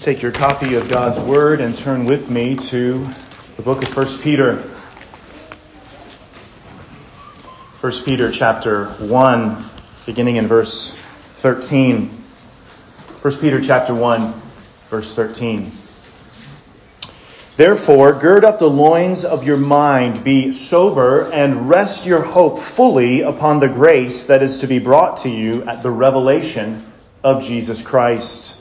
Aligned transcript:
take 0.00 0.22
your 0.22 0.32
copy 0.32 0.76
of 0.76 0.88
God's 0.88 1.20
Word 1.20 1.60
and 1.60 1.76
turn 1.76 2.06
with 2.06 2.30
me 2.30 2.56
to 2.56 3.06
the 3.58 3.62
book 3.62 3.82
of 3.82 3.94
1 3.94 4.20
Peter. 4.20 4.56
1 7.82 7.92
Peter 8.06 8.32
chapter 8.32 8.86
1, 8.86 9.64
beginning 10.06 10.36
in 10.36 10.46
verse 10.46 10.94
13. 11.40 12.08
1 13.20 13.36
Peter 13.40 13.60
chapter 13.60 13.94
1, 13.94 14.40
verse 14.88 15.14
13. 15.14 15.70
Therefore, 17.58 18.14
gird 18.14 18.42
up 18.42 18.58
the 18.58 18.70
loins 18.70 19.26
of 19.26 19.44
your 19.44 19.58
mind, 19.58 20.24
be 20.24 20.54
sober, 20.54 21.30
and 21.30 21.68
rest 21.68 22.06
your 22.06 22.22
hope 22.22 22.60
fully 22.60 23.20
upon 23.20 23.60
the 23.60 23.68
grace 23.68 24.24
that 24.24 24.42
is 24.42 24.56
to 24.58 24.66
be 24.66 24.78
brought 24.78 25.18
to 25.18 25.28
you 25.28 25.62
at 25.64 25.82
the 25.82 25.90
revelation 25.90 26.90
of 27.22 27.42
Jesus 27.42 27.82
Christ. 27.82 28.56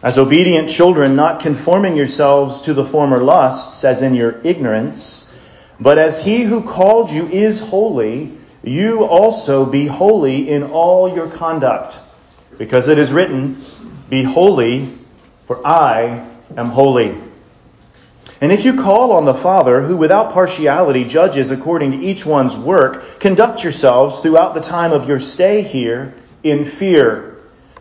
As 0.00 0.16
obedient 0.16 0.68
children, 0.68 1.16
not 1.16 1.40
conforming 1.40 1.96
yourselves 1.96 2.60
to 2.62 2.74
the 2.74 2.84
former 2.84 3.18
lusts, 3.18 3.84
as 3.84 4.00
in 4.00 4.14
your 4.14 4.40
ignorance, 4.44 5.24
but 5.80 5.98
as 5.98 6.20
he 6.20 6.42
who 6.42 6.62
called 6.62 7.10
you 7.10 7.26
is 7.26 7.58
holy, 7.58 8.32
you 8.62 9.04
also 9.04 9.64
be 9.64 9.86
holy 9.86 10.48
in 10.48 10.62
all 10.62 11.12
your 11.12 11.28
conduct. 11.28 11.98
Because 12.58 12.86
it 12.86 12.98
is 12.98 13.12
written, 13.12 13.60
Be 14.08 14.22
holy, 14.22 14.88
for 15.46 15.66
I 15.66 16.28
am 16.56 16.66
holy. 16.66 17.16
And 18.40 18.52
if 18.52 18.64
you 18.64 18.74
call 18.74 19.10
on 19.12 19.24
the 19.24 19.34
Father, 19.34 19.80
who 19.82 19.96
without 19.96 20.32
partiality 20.32 21.02
judges 21.02 21.50
according 21.50 21.90
to 21.90 21.98
each 21.98 22.24
one's 22.24 22.56
work, 22.56 23.18
conduct 23.18 23.64
yourselves 23.64 24.20
throughout 24.20 24.54
the 24.54 24.60
time 24.60 24.92
of 24.92 25.08
your 25.08 25.18
stay 25.18 25.62
here 25.62 26.14
in 26.44 26.64
fear 26.64 27.37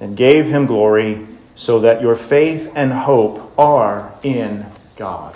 and 0.00 0.16
gave 0.16 0.46
him 0.46 0.66
glory, 0.66 1.26
so 1.54 1.80
that 1.80 2.02
your 2.02 2.16
faith 2.16 2.70
and 2.74 2.92
hope 2.92 3.58
are 3.58 4.14
in 4.22 4.66
God. 4.96 5.34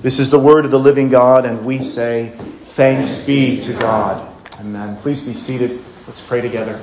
This 0.00 0.18
is 0.18 0.30
the 0.30 0.38
word 0.38 0.64
of 0.64 0.70
the 0.70 0.78
living 0.78 1.08
God, 1.08 1.44
and 1.44 1.64
we 1.64 1.82
say, 1.82 2.32
Thanks 2.64 3.16
be 3.18 3.60
to 3.60 3.72
God. 3.74 4.28
Amen. 4.58 4.96
Please 4.96 5.20
be 5.20 5.34
seated. 5.34 5.84
Let's 6.06 6.20
pray 6.20 6.40
together. 6.40 6.80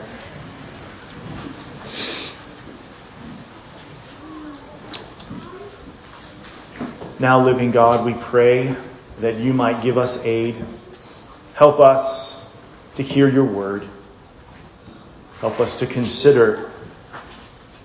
Now, 7.20 7.44
living 7.44 7.72
God, 7.72 8.06
we 8.06 8.14
pray 8.14 8.74
that 9.20 9.36
you 9.36 9.54
might 9.54 9.82
give 9.82 9.98
us 9.98 10.18
aid. 10.24 10.56
Help 11.54 11.82
us 11.82 12.48
to 12.96 13.04
hear 13.04 13.28
your 13.28 13.44
word. 13.44 13.86
Help 15.42 15.60
us 15.60 15.80
to 15.80 15.88
consider 15.88 16.72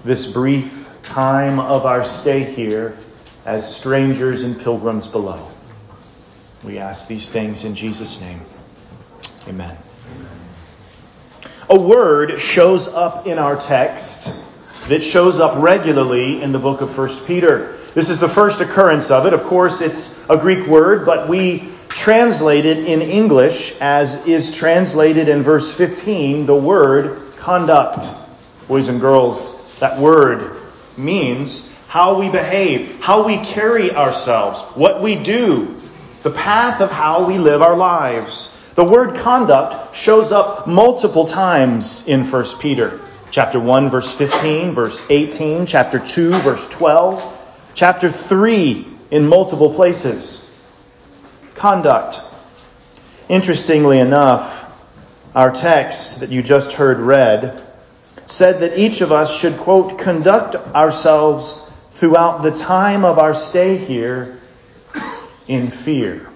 this 0.05 0.27
brief 0.27 0.86
time 1.02 1.58
of 1.58 1.86
our 1.86 2.05
stay 2.05 2.41
here 2.41 2.97
as 3.44 3.77
strangers 3.77 4.42
and 4.42 4.61
pilgrims 4.61 5.08
below. 5.08 5.48
We 6.62 6.78
ask 6.78 7.08
these 7.08 7.28
things 7.28 7.64
in 7.64 7.74
Jesus' 7.74 8.20
name. 8.20 8.40
Amen. 9.48 9.77
A 11.70 11.79
word 11.79 12.40
shows 12.40 12.86
up 12.86 13.27
in 13.27 13.39
our 13.39 13.56
text 13.56 14.33
that 14.89 15.02
shows 15.02 15.40
up 15.40 15.62
regularly 15.62 16.42
in 16.42 16.52
the 16.52 16.58
book 16.58 16.83
of 16.83 16.96
1 16.96 17.24
Peter. 17.27 17.79
This 17.95 18.11
is 18.11 18.18
the 18.18 18.29
first 18.29 18.61
occurrence 18.61 19.11
of 19.11 19.24
it. 19.27 19.33
Of 19.33 19.45
course, 19.45 19.80
it's 19.80 20.18
a 20.29 20.36
Greek 20.36 20.67
word, 20.67 21.06
but 21.06 21.29
we 21.29 21.70
translate 21.89 22.67
it 22.67 22.79
in 22.79 23.00
English 23.00 23.74
as 23.80 24.17
is 24.27 24.50
translated 24.50 25.29
in 25.29 25.42
verse 25.42 25.73
15, 25.73 26.45
the 26.45 26.55
word 26.55 27.34
conduct. 27.36 28.11
Boys 28.68 28.89
and 28.89 29.00
girls, 29.00 29.64
that 29.80 29.98
word 29.98 30.61
means 30.96 31.73
how 31.89 32.18
we 32.18 32.29
behave, 32.29 33.01
how 33.01 33.24
we 33.24 33.39
carry 33.39 33.92
ourselves, 33.92 34.62
what 34.74 35.02
we 35.02 35.17
do, 35.17 35.80
the 36.23 36.30
path 36.30 36.80
of 36.80 36.90
how 36.90 37.24
we 37.24 37.39
live 37.39 37.62
our 37.62 37.77
lives. 37.77 38.52
The 38.74 38.85
word 38.85 39.17
conduct 39.18 39.95
shows 39.95 40.33
up 40.33 40.67
multiple 40.67 41.27
times 41.27 42.07
in 42.08 42.29
1 42.29 42.45
Peter. 42.58 43.01
Chapter 43.30 43.61
1, 43.61 43.90
verse 43.90 44.12
15, 44.12 44.74
verse 44.74 45.05
18, 45.08 45.67
chapter 45.67 45.98
2, 45.98 46.41
verse 46.41 46.67
12, 46.68 47.39
chapter 47.74 48.11
3 48.11 48.86
in 49.11 49.27
multiple 49.27 49.74
places. 49.74 50.48
Conduct. 51.55 52.20
Interestingly 53.29 53.98
enough, 53.98 54.73
our 55.35 55.51
text 55.51 56.20
that 56.20 56.30
you 56.30 56.42
just 56.42 56.73
heard 56.73 56.98
read 56.98 57.62
said 58.27 58.61
that 58.61 58.79
each 58.79 59.01
of 59.01 59.12
us 59.12 59.35
should, 59.36 59.58
quote, 59.58 59.98
conduct 59.98 60.55
ourselves 60.74 61.61
throughout 61.95 62.42
the 62.42 62.51
time 62.51 63.05
of 63.05 63.18
our 63.18 63.35
stay 63.35 63.77
here 63.77 64.40
in 65.46 65.70
fear. 65.70 66.29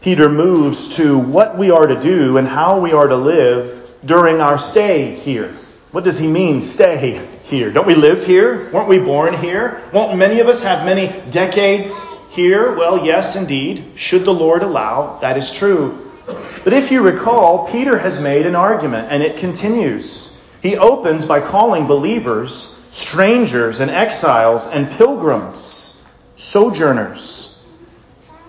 Peter 0.00 0.28
moves 0.28 0.88
to 0.96 1.18
what 1.18 1.58
we 1.58 1.70
are 1.70 1.86
to 1.86 2.00
do 2.00 2.38
and 2.38 2.48
how 2.48 2.80
we 2.80 2.92
are 2.92 3.08
to 3.08 3.16
live 3.16 3.90
during 4.04 4.40
our 4.40 4.58
stay 4.58 5.14
here. 5.14 5.54
What 5.90 6.04
does 6.04 6.18
he 6.18 6.26
mean, 6.26 6.60
stay 6.60 7.26
here? 7.42 7.70
Don't 7.70 7.86
we 7.86 7.94
live 7.94 8.24
here? 8.24 8.70
Weren't 8.72 8.88
we 8.88 8.98
born 8.98 9.34
here? 9.34 9.82
Won't 9.92 10.16
many 10.16 10.40
of 10.40 10.48
us 10.48 10.62
have 10.62 10.84
many 10.86 11.08
decades 11.30 12.04
here? 12.30 12.74
Well, 12.76 13.04
yes, 13.04 13.36
indeed. 13.36 13.92
Should 13.96 14.24
the 14.24 14.32
Lord 14.32 14.62
allow, 14.62 15.18
that 15.18 15.36
is 15.36 15.50
true. 15.50 16.09
But 16.26 16.72
if 16.72 16.90
you 16.90 17.02
recall, 17.02 17.68
Peter 17.70 17.98
has 17.98 18.20
made 18.20 18.46
an 18.46 18.54
argument, 18.54 19.08
and 19.10 19.22
it 19.22 19.36
continues. 19.38 20.30
He 20.62 20.76
opens 20.76 21.24
by 21.24 21.40
calling 21.40 21.86
believers 21.86 22.74
strangers 22.90 23.80
and 23.80 23.90
exiles 23.90 24.66
and 24.66 24.90
pilgrims, 24.90 25.94
sojourners. 26.36 27.56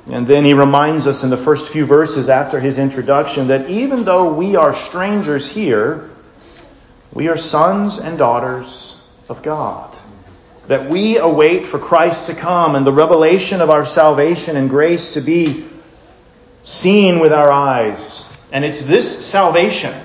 And 0.07 0.25
then 0.25 0.43
he 0.43 0.53
reminds 0.53 1.07
us 1.07 1.23
in 1.23 1.29
the 1.29 1.37
first 1.37 1.67
few 1.67 1.85
verses 1.85 2.27
after 2.27 2.59
his 2.59 2.77
introduction 2.77 3.47
that 3.47 3.69
even 3.69 4.03
though 4.03 4.33
we 4.33 4.55
are 4.55 4.73
strangers 4.73 5.49
here, 5.49 6.09
we 7.13 7.27
are 7.27 7.37
sons 7.37 7.99
and 7.99 8.17
daughters 8.17 8.99
of 9.29 9.43
God. 9.43 9.95
That 10.67 10.89
we 10.89 11.17
await 11.17 11.67
for 11.67 11.77
Christ 11.77 12.27
to 12.27 12.33
come 12.33 12.75
and 12.75 12.85
the 12.85 12.93
revelation 12.93 13.61
of 13.61 13.69
our 13.69 13.85
salvation 13.85 14.55
and 14.55 14.69
grace 14.69 15.11
to 15.11 15.21
be 15.21 15.67
seen 16.63 17.19
with 17.19 17.33
our 17.33 17.51
eyes. 17.51 18.25
And 18.51 18.65
it's 18.65 18.83
this 18.83 19.25
salvation 19.25 19.95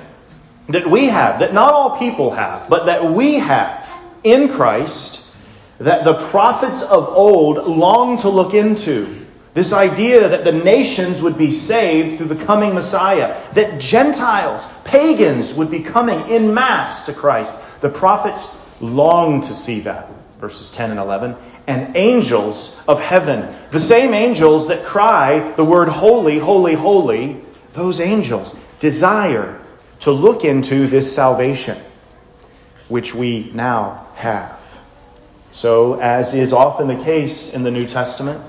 that 0.68 0.88
we 0.88 1.06
have, 1.06 1.40
that 1.40 1.54
not 1.54 1.74
all 1.74 1.98
people 1.98 2.30
have, 2.32 2.68
but 2.68 2.86
that 2.86 3.12
we 3.12 3.34
have 3.34 3.88
in 4.24 4.48
Christ, 4.48 5.22
that 5.78 6.04
the 6.04 6.14
prophets 6.14 6.82
of 6.82 7.08
old 7.08 7.66
long 7.66 8.18
to 8.18 8.28
look 8.28 8.54
into. 8.54 9.26
This 9.54 9.72
idea 9.72 10.28
that 10.28 10.44
the 10.44 10.52
nations 10.52 11.22
would 11.22 11.38
be 11.38 11.50
saved 11.50 12.18
through 12.18 12.28
the 12.28 12.44
coming 12.44 12.74
Messiah, 12.74 13.40
that 13.54 13.80
Gentiles, 13.80 14.66
pagans, 14.84 15.54
would 15.54 15.70
be 15.70 15.80
coming 15.80 16.28
in 16.28 16.52
mass 16.52 17.06
to 17.06 17.14
Christ. 17.14 17.54
The 17.80 17.88
prophets 17.88 18.46
long 18.80 19.40
to 19.42 19.54
see 19.54 19.80
that, 19.80 20.10
verses 20.38 20.70
10 20.70 20.90
and 20.90 21.00
11 21.00 21.36
and 21.66 21.96
angels 21.96 22.76
of 22.86 23.00
heaven. 23.00 23.54
The 23.70 23.80
same 23.80 24.14
angels 24.14 24.68
that 24.68 24.84
cry 24.84 25.52
the 25.52 25.64
word 25.64 25.88
holy, 25.88 26.38
holy, 26.38 26.74
holy, 26.74 27.40
those 27.72 28.00
angels 28.00 28.56
desire 28.78 29.60
to 30.00 30.12
look 30.12 30.44
into 30.44 30.86
this 30.86 31.12
salvation 31.14 31.78
which 32.88 33.14
we 33.14 33.50
now 33.52 34.06
have. 34.14 34.60
So, 35.50 35.98
as 36.00 36.34
is 36.34 36.52
often 36.52 36.86
the 36.86 37.02
case 37.02 37.52
in 37.52 37.62
the 37.62 37.70
New 37.70 37.86
Testament, 37.86 38.44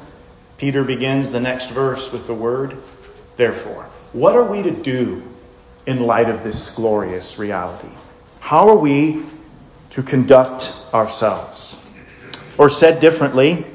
Peter 0.57 0.83
begins 0.83 1.31
the 1.31 1.39
next 1.39 1.69
verse 1.69 2.11
with 2.11 2.27
the 2.27 2.33
word, 2.33 2.77
therefore. 3.35 3.87
What 4.13 4.35
are 4.35 4.43
we 4.43 4.61
to 4.63 4.71
do 4.71 5.23
in 5.85 6.01
light 6.01 6.29
of 6.29 6.43
this 6.43 6.69
glorious 6.71 7.39
reality? 7.39 7.89
How 8.39 8.69
are 8.69 8.77
we 8.77 9.23
to 9.97 10.03
conduct 10.03 10.71
ourselves? 10.93 11.75
Or 12.59 12.69
said 12.69 12.99
differently, 12.99 13.65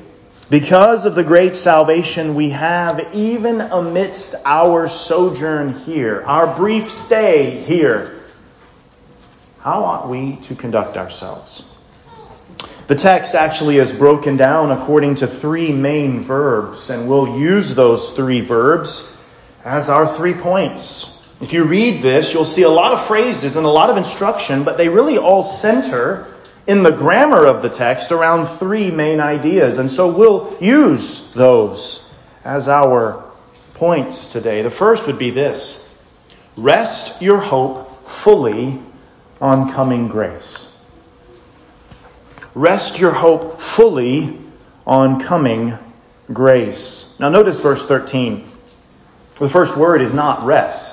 because 0.50 1.04
of 1.04 1.16
the 1.16 1.24
great 1.24 1.56
salvation 1.56 2.36
we 2.36 2.50
have, 2.50 3.12
even 3.12 3.60
amidst 3.60 4.36
our 4.44 4.88
sojourn 4.88 5.80
here, 5.80 6.22
our 6.22 6.54
brief 6.54 6.92
stay 6.92 7.60
here, 7.62 8.20
how 9.58 9.82
ought 9.82 10.08
we 10.08 10.36
to 10.42 10.54
conduct 10.54 10.96
ourselves? 10.96 11.64
The 12.86 12.94
text 12.94 13.34
actually 13.34 13.78
is 13.78 13.92
broken 13.92 14.36
down 14.36 14.70
according 14.70 15.16
to 15.16 15.26
three 15.26 15.72
main 15.72 16.20
verbs, 16.22 16.90
and 16.90 17.08
we'll 17.08 17.36
use 17.36 17.75
those 17.75 18.12
three 18.12 18.42
verbs 18.42 19.12
as 19.64 19.90
our 19.90 20.06
three 20.16 20.34
points. 20.34 21.12
If 21.42 21.52
you 21.52 21.64
read 21.64 22.02
this, 22.02 22.32
you'll 22.32 22.44
see 22.44 22.62
a 22.62 22.70
lot 22.70 22.92
of 22.92 23.04
phrases 23.04 23.56
and 23.56 23.66
a 23.66 23.68
lot 23.68 23.90
of 23.90 23.96
instruction, 23.96 24.62
but 24.62 24.78
they 24.78 24.88
really 24.88 25.18
all 25.18 25.42
center 25.42 26.32
in 26.68 26.84
the 26.84 26.92
grammar 26.92 27.44
of 27.44 27.62
the 27.62 27.68
text 27.68 28.12
around 28.12 28.46
three 28.58 28.92
main 28.92 29.18
ideas. 29.18 29.78
And 29.78 29.90
so 29.90 30.08
we'll 30.08 30.56
use 30.60 31.20
those 31.34 32.04
as 32.44 32.68
our 32.68 33.24
points 33.74 34.28
today. 34.28 34.62
The 34.62 34.70
first 34.70 35.08
would 35.08 35.18
be 35.18 35.30
this 35.30 35.88
rest 36.56 37.20
your 37.20 37.38
hope 37.38 38.08
fully 38.08 38.80
on 39.40 39.72
coming 39.72 40.06
grace. 40.06 40.78
Rest 42.54 43.00
your 43.00 43.12
hope 43.12 43.60
fully 43.60 44.38
on 44.86 45.20
coming 45.20 45.76
grace. 46.32 47.14
Now, 47.18 47.30
notice 47.30 47.58
verse 47.58 47.84
13. 47.84 48.48
The 49.40 49.48
first 49.48 49.76
word 49.76 50.02
is 50.02 50.14
not 50.14 50.44
rest. 50.44 50.91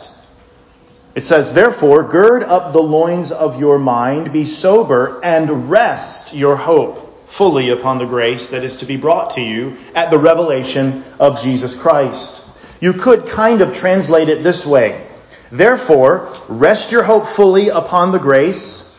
It 1.20 1.26
says, 1.26 1.52
Therefore, 1.52 2.06
gird 2.06 2.44
up 2.44 2.72
the 2.72 2.82
loins 2.82 3.34
of 3.34 3.60
your 3.60 3.78
mind, 3.78 4.32
be 4.32 4.46
sober, 4.46 5.20
and 5.22 5.70
rest 5.70 6.34
your 6.34 6.56
hope 6.56 7.28
fully 7.28 7.72
upon 7.72 7.98
the 7.98 8.06
grace 8.06 8.52
that 8.52 8.64
is 8.64 8.78
to 8.78 8.86
be 8.86 8.96
brought 8.96 9.32
to 9.32 9.42
you 9.42 9.76
at 9.94 10.12
the 10.12 10.18
revelation 10.18 11.04
of 11.20 11.44
Jesus 11.44 11.76
Christ. 11.76 12.42
You 12.80 12.94
could 12.94 13.28
kind 13.28 13.62
of 13.62 13.74
translate 13.74 14.30
it 14.30 14.44
this 14.44 14.66
way 14.66 15.10
Therefore, 15.52 16.34
rest 16.48 16.94
your 16.94 17.04
hope 17.04 17.28
fully 17.28 17.68
upon 17.68 18.14
the 18.14 18.18
grace 18.18 18.90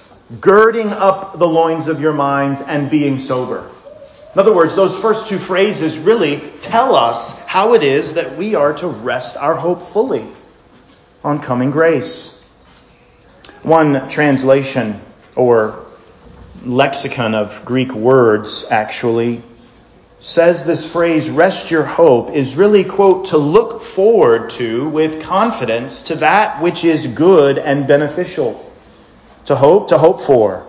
girding 0.43 0.89
up 0.89 1.39
the 1.39 1.49
loins 1.49 1.89
of 1.89 2.03
your 2.03 2.13
minds 2.13 2.61
and 2.61 2.91
being 2.91 3.19
sober. 3.19 3.71
In 4.35 4.41
other 4.41 4.53
words, 4.53 4.75
those 4.75 4.95
first 4.95 5.27
two 5.27 5.39
phrases 5.39 5.97
really 5.97 6.43
tell 6.61 6.95
us 6.95 7.43
how 7.45 7.73
it 7.73 7.83
is 7.83 8.13
that 8.13 8.37
we 8.37 8.57
are 8.57 8.75
to 8.75 8.89
rest 8.89 9.39
our 9.39 9.57
hope 9.57 9.81
fully 9.81 10.31
on 11.23 11.41
coming 11.41 11.71
grace. 11.71 12.43
One 13.63 14.09
translation 14.09 15.01
or 15.37 15.87
lexicon 16.65 17.35
of 17.35 17.65
Greek 17.65 17.93
words 17.93 18.65
actually 18.71 19.43
says 20.21 20.65
this 20.65 20.85
phrase, 20.85 21.31
rest 21.31 21.71
your 21.71 21.85
hope, 21.85 22.31
is 22.31 22.55
really, 22.55 22.85
quote, 22.85 23.29
to 23.29 23.39
look 23.39 23.83
forward 23.83 24.51
to 24.51 24.89
with 24.89 25.23
confidence 25.23 26.03
to 26.03 26.17
that 26.17 26.63
which 26.63 26.85
is 26.85 27.07
good 27.07 27.57
and 27.57 27.87
beneficial 27.87 28.71
to 29.47 29.57
hope, 29.57 29.89
to 29.89 29.99
hope 29.99 30.23
for. 30.23 30.67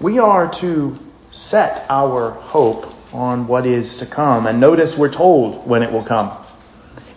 We 0.00 0.20
are 0.20 0.48
to 0.54 0.96
set 1.32 1.84
our 1.90 2.30
hope 2.30 2.86
on 3.12 3.48
what 3.48 3.66
is 3.66 3.96
to 3.96 4.06
come. 4.06 4.46
And 4.46 4.60
notice 4.60 4.96
we're 4.96 5.10
told 5.10 5.66
when 5.66 5.82
it 5.82 5.90
will 5.90 6.04
come. 6.04 6.36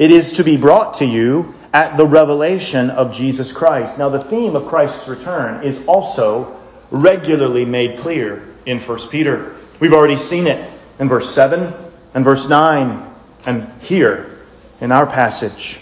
It 0.01 0.09
is 0.09 0.31
to 0.31 0.43
be 0.43 0.57
brought 0.57 0.95
to 0.95 1.05
you 1.05 1.53
at 1.73 1.95
the 1.95 2.07
revelation 2.07 2.89
of 2.89 3.13
Jesus 3.13 3.51
Christ. 3.51 3.99
Now, 3.99 4.09
the 4.09 4.19
theme 4.19 4.55
of 4.55 4.65
Christ's 4.65 5.07
return 5.07 5.63
is 5.63 5.79
also 5.85 6.59
regularly 6.89 7.65
made 7.65 7.99
clear 7.99 8.49
in 8.65 8.79
1 8.79 9.09
Peter. 9.09 9.55
We've 9.79 9.93
already 9.93 10.17
seen 10.17 10.47
it 10.47 10.67
in 10.97 11.07
verse 11.07 11.31
7 11.31 11.71
and 12.15 12.25
verse 12.25 12.49
9 12.49 13.13
and 13.45 13.71
here 13.79 14.39
in 14.79 14.91
our 14.91 15.05
passage. 15.05 15.79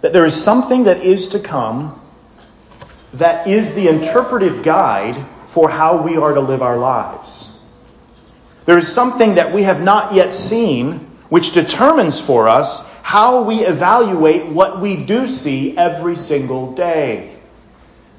That 0.00 0.12
there 0.12 0.26
is 0.26 0.34
something 0.34 0.82
that 0.84 1.04
is 1.04 1.28
to 1.28 1.38
come 1.38 1.94
that 3.12 3.46
is 3.46 3.72
the 3.76 3.86
interpretive 3.86 4.64
guide 4.64 5.14
for 5.46 5.70
how 5.70 6.02
we 6.02 6.16
are 6.16 6.34
to 6.34 6.40
live 6.40 6.60
our 6.60 6.76
lives. 6.76 7.56
There 8.64 8.78
is 8.78 8.92
something 8.92 9.36
that 9.36 9.54
we 9.54 9.62
have 9.62 9.80
not 9.80 10.12
yet 10.12 10.34
seen 10.34 11.08
which 11.28 11.52
determines 11.52 12.20
for 12.20 12.48
us 12.48 12.84
how 13.08 13.40
we 13.40 13.60
evaluate 13.60 14.44
what 14.44 14.82
we 14.82 14.94
do 14.94 15.26
see 15.26 15.74
every 15.78 16.14
single 16.14 16.74
day. 16.74 17.38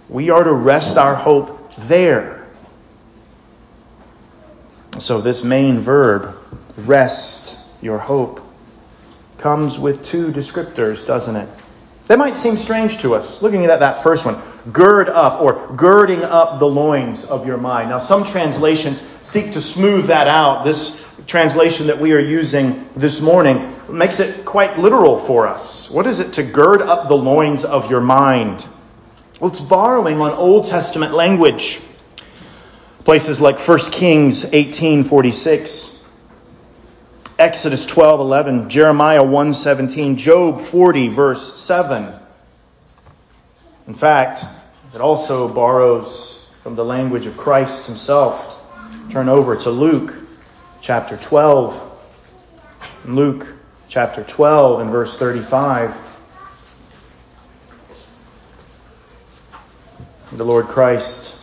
We 0.09 0.31
are 0.31 0.43
to 0.43 0.51
rest 0.51 0.97
our 0.97 1.13
hope 1.13 1.71
there. 1.81 2.47
So, 4.97 5.21
this 5.21 5.43
main 5.43 5.79
verb, 5.79 6.35
rest 6.75 7.59
your 7.83 7.99
hope, 7.99 8.41
comes 9.37 9.77
with 9.77 10.03
two 10.03 10.31
descriptors, 10.31 11.05
doesn't 11.05 11.35
it? 11.35 11.47
That 12.07 12.17
might 12.17 12.35
seem 12.35 12.57
strange 12.57 12.97
to 13.01 13.13
us, 13.13 13.43
looking 13.43 13.63
at 13.65 13.79
that 13.81 14.01
first 14.01 14.25
one. 14.25 14.41
Gird 14.73 15.07
up, 15.07 15.39
or 15.39 15.71
girding 15.75 16.23
up 16.23 16.57
the 16.57 16.65
loins 16.65 17.25
of 17.25 17.45
your 17.45 17.57
mind. 17.57 17.91
Now, 17.91 17.99
some 17.99 18.23
translations 18.23 19.05
seek 19.21 19.51
to 19.51 19.61
smooth 19.61 20.07
that 20.07 20.27
out. 20.27 20.65
This 20.65 20.99
translation 21.27 21.85
that 21.85 22.01
we 22.01 22.13
are 22.13 22.19
using 22.19 22.89
this 22.95 23.21
morning 23.21 23.75
makes 23.91 24.19
it 24.19 24.45
quite 24.45 24.77
literal 24.77 25.17
for 25.17 25.47
us. 25.47 25.89
What 25.89 26.07
is 26.07 26.19
it 26.19 26.33
to 26.33 26.43
gird 26.43 26.81
up 26.81 27.07
the 27.07 27.15
loins 27.15 27.65
of 27.65 27.89
your 27.89 28.01
mind? 28.01 28.67
Well, 29.39 29.49
it's 29.49 29.59
borrowing 29.59 30.19
on 30.19 30.33
Old 30.33 30.65
Testament 30.65 31.13
language. 31.13 31.79
Places 33.05 33.39
like 33.39 33.59
1 33.59 33.79
Kings 33.91 34.43
1846. 34.43 35.95
Exodus 37.37 37.85
12:11, 37.85 38.67
Jeremiah 38.67 39.23
1:17, 39.23 40.17
Job 40.17 40.59
40 40.59 41.07
verse 41.07 41.57
7. 41.59 42.13
In 43.87 43.93
fact, 43.93 44.43
it 44.93 44.99
also 44.99 45.47
borrows 45.47 46.41
from 46.63 46.75
the 46.75 46.83
language 46.83 47.25
of 47.25 47.37
Christ 47.37 47.85
himself. 47.85 48.57
Turn 49.09 49.29
over 49.29 49.55
to 49.55 49.69
Luke 49.69 50.13
chapter 50.81 51.15
12. 51.15 51.81
Luke 53.05 53.47
chapter 53.89 54.23
12 54.23 54.81
and 54.81 54.91
verse 54.91 55.17
35. 55.17 55.95
The 60.33 60.45
Lord 60.45 60.67
Christ 60.67 61.35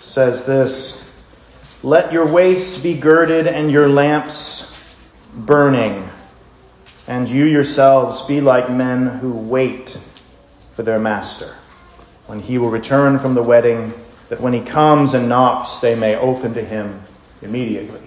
says 0.00 0.44
this 0.44 1.04
let 1.82 2.12
your 2.12 2.26
waist 2.26 2.82
be 2.82 2.94
girded 2.94 3.46
and 3.46 3.70
your 3.70 3.88
lamps 3.88 4.70
burning, 5.34 6.08
and 7.06 7.28
you 7.28 7.44
yourselves 7.44 8.22
be 8.22 8.40
like 8.40 8.70
men 8.70 9.06
who 9.06 9.32
wait 9.32 9.98
for 10.74 10.82
their 10.82 10.98
master, 10.98 11.54
when 12.26 12.40
he 12.40 12.58
will 12.58 12.70
return 12.70 13.18
from 13.18 13.34
the 13.34 13.42
wedding, 13.42 13.94
that 14.28 14.40
when 14.40 14.52
he 14.52 14.60
comes 14.60 15.14
and 15.14 15.28
knocks, 15.28 15.78
they 15.78 15.94
may 15.94 16.16
open 16.16 16.52
to 16.54 16.62
him 16.62 17.00
immediately. 17.40 18.00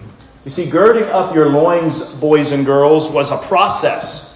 You 0.44 0.50
see, 0.50 0.68
girding 0.68 1.04
up 1.04 1.34
your 1.34 1.48
loins, 1.48 2.02
boys 2.02 2.52
and 2.52 2.66
girls, 2.66 3.10
was 3.10 3.30
a 3.30 3.38
process 3.38 4.30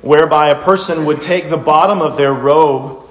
whereby 0.00 0.50
a 0.50 0.62
person 0.62 1.04
would 1.04 1.20
take 1.20 1.50
the 1.50 1.58
bottom 1.58 2.00
of 2.00 2.16
their 2.16 2.32
robe 2.32 3.04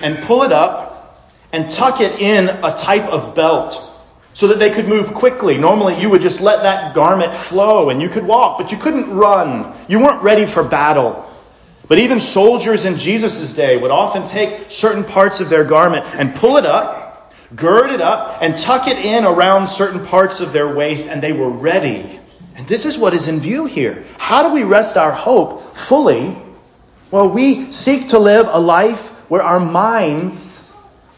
and 0.00 0.22
pull 0.24 0.42
it 0.42 0.52
up 0.52 1.32
and 1.52 1.70
tuck 1.70 2.02
it 2.02 2.20
in 2.20 2.50
a 2.50 2.74
type 2.76 3.04
of 3.04 3.34
belt 3.34 3.82
so 4.34 4.48
that 4.48 4.58
they 4.58 4.68
could 4.68 4.88
move 4.88 5.14
quickly. 5.14 5.56
Normally, 5.56 5.98
you 5.98 6.10
would 6.10 6.20
just 6.20 6.42
let 6.42 6.62
that 6.64 6.94
garment 6.94 7.32
flow 7.32 7.88
and 7.88 8.02
you 8.02 8.10
could 8.10 8.26
walk, 8.26 8.58
but 8.58 8.70
you 8.70 8.76
couldn't 8.76 9.08
run. 9.08 9.74
You 9.88 10.00
weren't 10.00 10.22
ready 10.22 10.44
for 10.44 10.62
battle. 10.62 11.24
But 11.88 11.98
even 11.98 12.20
soldiers 12.20 12.84
in 12.84 12.98
Jesus' 12.98 13.54
day 13.54 13.78
would 13.78 13.90
often 13.90 14.26
take 14.26 14.70
certain 14.70 15.04
parts 15.04 15.40
of 15.40 15.48
their 15.48 15.64
garment 15.64 16.04
and 16.04 16.34
pull 16.34 16.58
it 16.58 16.66
up, 16.66 17.05
gird 17.54 17.90
it 17.90 18.00
up, 18.00 18.38
and 18.42 18.56
tuck 18.56 18.88
it 18.88 18.98
in 18.98 19.24
around 19.24 19.68
certain 19.68 20.06
parts 20.06 20.40
of 20.40 20.52
their 20.52 20.74
waist, 20.74 21.06
and 21.06 21.22
they 21.22 21.32
were 21.32 21.50
ready. 21.50 22.20
And 22.54 22.66
this 22.66 22.86
is 22.86 22.98
what 22.98 23.14
is 23.14 23.28
in 23.28 23.40
view 23.40 23.66
here. 23.66 24.04
How 24.18 24.48
do 24.48 24.54
we 24.54 24.64
rest 24.64 24.96
our 24.96 25.12
hope 25.12 25.76
fully? 25.76 26.36
Well, 27.10 27.28
we 27.30 27.70
seek 27.70 28.08
to 28.08 28.18
live 28.18 28.46
a 28.48 28.58
life 28.58 29.10
where 29.28 29.42
our 29.42 29.60
minds 29.60 30.70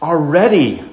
are 0.03 0.19
ready 0.19 0.89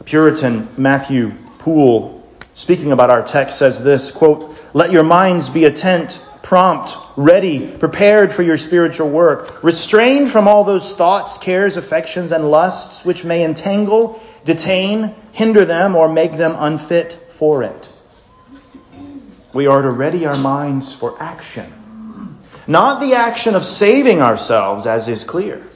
the 0.00 0.04
Puritan 0.04 0.66
Matthew 0.78 1.34
Poole, 1.58 2.26
speaking 2.54 2.90
about 2.90 3.10
our 3.10 3.22
text, 3.22 3.58
says 3.58 3.82
this 3.82 4.10
quote, 4.10 4.56
Let 4.72 4.90
your 4.90 5.02
minds 5.02 5.50
be 5.50 5.66
attent, 5.66 6.22
prompt, 6.42 6.96
ready, 7.18 7.76
prepared 7.76 8.32
for 8.32 8.42
your 8.42 8.56
spiritual 8.56 9.10
work, 9.10 9.62
restrained 9.62 10.32
from 10.32 10.48
all 10.48 10.64
those 10.64 10.94
thoughts, 10.94 11.36
cares, 11.36 11.76
affections, 11.76 12.32
and 12.32 12.50
lusts 12.50 13.04
which 13.04 13.26
may 13.26 13.44
entangle, 13.44 14.22
detain, 14.44 15.14
hinder 15.32 15.64
them, 15.64 15.96
or 15.96 16.08
make 16.08 16.32
them 16.32 16.54
unfit 16.58 17.18
for 17.38 17.62
it. 17.62 17.88
We 19.52 19.66
are 19.66 19.82
to 19.82 19.90
ready 19.90 20.26
our 20.26 20.36
minds 20.36 20.92
for 20.92 21.20
action. 21.20 22.38
Not 22.66 23.00
the 23.00 23.14
action 23.14 23.54
of 23.54 23.64
saving 23.64 24.22
ourselves, 24.22 24.86
as 24.86 25.08
is 25.08 25.24
clear. 25.24 25.66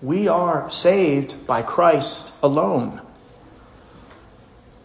We 0.00 0.28
are 0.28 0.70
saved 0.70 1.46
by 1.46 1.62
Christ 1.62 2.32
alone 2.42 3.00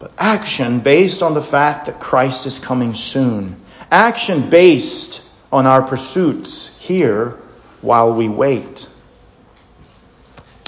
but 0.04 0.12
action 0.18 0.80
based 0.80 1.22
on 1.22 1.32
the 1.32 1.42
fact 1.42 1.86
that 1.86 1.98
Christ 1.98 2.44
is 2.44 2.58
coming 2.58 2.94
soon. 2.94 3.56
Action 3.90 4.50
based 4.50 5.22
on 5.50 5.64
our 5.64 5.80
pursuits 5.80 6.76
here 6.78 7.38
while 7.80 8.12
we 8.12 8.28
wait. 8.28 8.86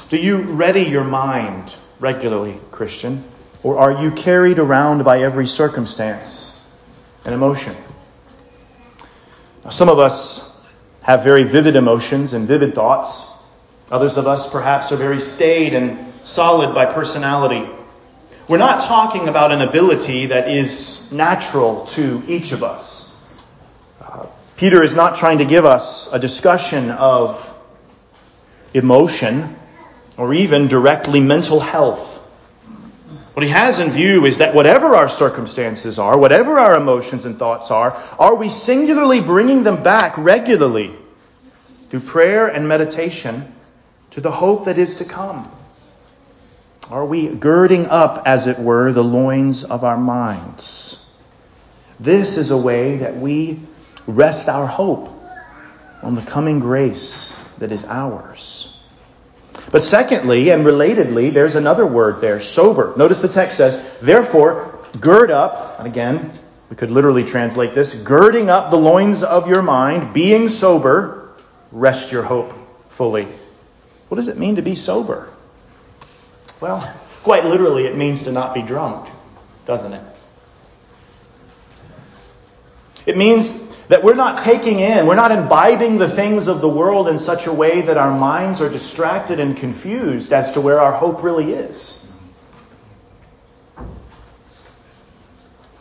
Do 0.09 0.17
you 0.17 0.39
ready 0.39 0.85
your 0.85 1.05
mind 1.05 1.77
regularly, 2.01 2.59
Christian? 2.71 3.25
Or 3.63 3.79
are 3.79 4.03
you 4.03 4.11
carried 4.13 4.59
around 4.59 5.05
by 5.05 5.23
every 5.23 5.47
circumstance 5.47 6.63
and 7.25 7.35
emotion? 7.35 7.77
Now, 9.65 9.71
some 9.71 9.89
of 9.89 9.99
us 9.99 10.49
have 11.03 11.25
very 11.25 11.45
vivid 11.45 11.77
emotions 11.77 12.33
and 12.33 12.47
vivid 12.47 12.75
thoughts. 12.75 13.27
Others 13.91 14.17
of 14.17 14.27
us 14.27 14.49
perhaps 14.49 14.93
are 14.93 14.97
very 14.97 15.21
staid 15.21 15.75
and 15.75 16.13
solid 16.23 16.75
by 16.75 16.87
personality. 16.87 17.69
We're 18.49 18.59
not 18.59 18.83
talking 18.83 19.29
about 19.29 19.51
an 19.51 19.61
ability 19.61 20.27
that 20.27 20.49
is 20.49 21.11
natural 21.11 21.87
to 21.87 22.23
each 22.29 22.53
of 22.53 22.63
us. 22.63 23.11
Uh, 24.01 24.27
Peter 24.57 24.83
is 24.83 24.95
not 24.95 25.17
trying 25.17 25.39
to 25.39 25.45
give 25.45 25.65
us 25.65 26.09
a 26.13 26.19
discussion 26.19 26.91
of 26.91 27.53
emotion 28.73 29.57
or 30.17 30.33
even 30.35 30.69
directly 30.69 31.21
mental 31.21 31.61
health. 31.61 32.15
What 33.35 33.43
he 33.43 33.51
has 33.51 33.81
in 33.81 33.91
view 33.91 34.25
is 34.25 34.39
that 34.39 34.55
whatever 34.55 34.97
our 34.97 35.11
circumstances 35.11 35.99
are, 35.99 36.17
whatever 36.17 36.59
our 36.59 36.75
emotions 36.75 37.27
and 37.27 37.39
thoughts 37.39 37.71
are, 37.71 37.93
are 38.19 38.35
we 38.35 38.49
singularly 38.49 39.21
bringing 39.21 39.63
them 39.63 39.83
back 39.83 40.17
regularly 40.17 40.97
through 41.91 42.01
prayer 42.01 42.47
and 42.47 42.67
meditation 42.67 43.53
to 44.13 44.23
the 44.23 44.31
hope 44.31 44.65
that 44.65 44.79
is 44.79 44.95
to 44.97 45.05
come? 45.05 45.51
Are 46.91 47.05
we 47.05 47.29
girding 47.29 47.87
up, 47.87 48.23
as 48.27 48.47
it 48.47 48.59
were, 48.59 48.93
the 48.93 49.05
loins 49.05 49.65
of 49.65 49.85
our 49.85 49.99
minds? 49.99 50.99
This 52.01 52.39
is 52.39 52.51
a 52.51 52.57
way 52.57 52.99
that 52.99 53.17
we 53.17 53.61
rest 54.07 54.49
our 54.49 54.67
hope 54.67 55.11
on 56.03 56.15
the 56.15 56.23
coming 56.23 56.61
grace 56.61 57.35
that 57.59 57.73
is 57.73 57.85
ours. 57.85 58.73
But 59.71 59.83
secondly, 59.83 60.51
and 60.51 60.65
relatedly, 60.65 61.33
there's 61.33 61.57
another 61.57 61.87
word 61.87 62.21
there, 62.21 62.41
sober. 62.41 62.95
Notice 62.97 63.19
the 63.19 63.29
text 63.29 63.57
says, 63.57 63.85
therefore, 64.01 64.79
gird 65.01 65.31
up, 65.31 65.79
and 65.79 65.87
again, 65.87 66.33
we 66.71 66.77
could 66.77 66.91
literally 66.91 67.25
translate 67.25 67.75
this, 67.75 67.95
girding 67.95 68.49
up 68.49 68.71
the 68.71 68.79
loins 68.79 69.23
of 69.23 69.49
your 69.49 69.63
mind, 69.63 70.13
being 70.13 70.49
sober, 70.49 71.31
rest 71.73 72.13
your 72.13 72.23
hope 72.23 72.55
fully. 72.91 73.29
What 74.09 74.17
does 74.17 74.29
it 74.29 74.39
mean 74.39 74.57
to 74.57 74.63
be 74.63 74.75
sober? 74.75 75.31
Well, 76.61 76.95
quite 77.23 77.45
literally, 77.45 77.87
it 77.87 77.97
means 77.97 78.23
to 78.25 78.33
not 78.33 78.55
be 78.55 78.63
drunk, 78.63 79.09
doesn't 79.65 79.93
it? 79.93 80.03
It 83.05 83.17
means 83.17 83.53
that 83.89 84.03
we're 84.03 84.15
not 84.15 84.39
taking 84.39 84.81
in, 84.81 85.07
we're 85.07 85.15
not 85.15 85.31
imbibing 85.31 85.99
the 85.99 86.09
things 86.09 86.49
of 86.49 86.61
the 86.61 86.69
world 86.69 87.09
in 87.09 87.19
such 87.19 87.47
a 87.47 87.53
way 87.53 87.83
that 87.83 87.97
our 87.97 88.17
minds 88.17 88.61
are 88.61 88.69
distracted 88.69 89.39
and 89.39 89.57
confused 89.57 90.33
as 90.33 90.53
to 90.53 90.61
where 90.61 90.81
our 90.81 90.93
hope 90.93 91.23
really 91.23 91.53
is. 91.53 91.99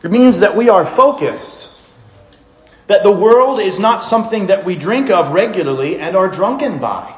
It 0.03 0.11
means 0.11 0.41
that 0.41 0.55
we 0.55 0.69
are 0.69 0.85
focused. 0.85 1.69
That 2.87 3.01
the 3.01 3.11
world 3.11 3.59
is 3.59 3.79
not 3.79 4.03
something 4.03 4.47
that 4.47 4.63
we 4.63 4.75
drink 4.75 5.09
of 5.09 5.33
regularly 5.33 5.97
and 5.97 6.15
are 6.15 6.27
drunken 6.27 6.77
by. 6.77 7.15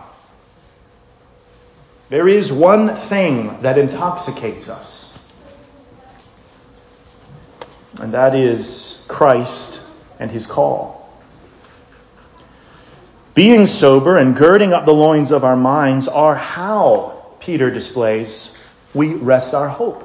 There 2.07 2.29
is 2.29 2.53
one 2.53 2.95
thing 2.95 3.61
that 3.63 3.77
intoxicates 3.77 4.69
us, 4.69 5.11
and 7.99 8.13
that 8.13 8.33
is 8.33 8.99
Christ 9.09 9.81
and 10.19 10.31
his 10.31 10.45
call. 10.45 10.97
Being 13.33 13.67
sober 13.67 14.17
and 14.17 14.35
girding 14.35 14.73
up 14.73 14.85
the 14.85 14.93
loins 14.93 15.31
of 15.31 15.43
our 15.43 15.55
minds 15.55 16.07
are 16.07 16.33
how, 16.33 17.35
Peter 17.39 17.69
displays, 17.69 18.51
we 18.93 19.13
rest 19.13 19.53
our 19.53 19.69
hope. 19.69 20.03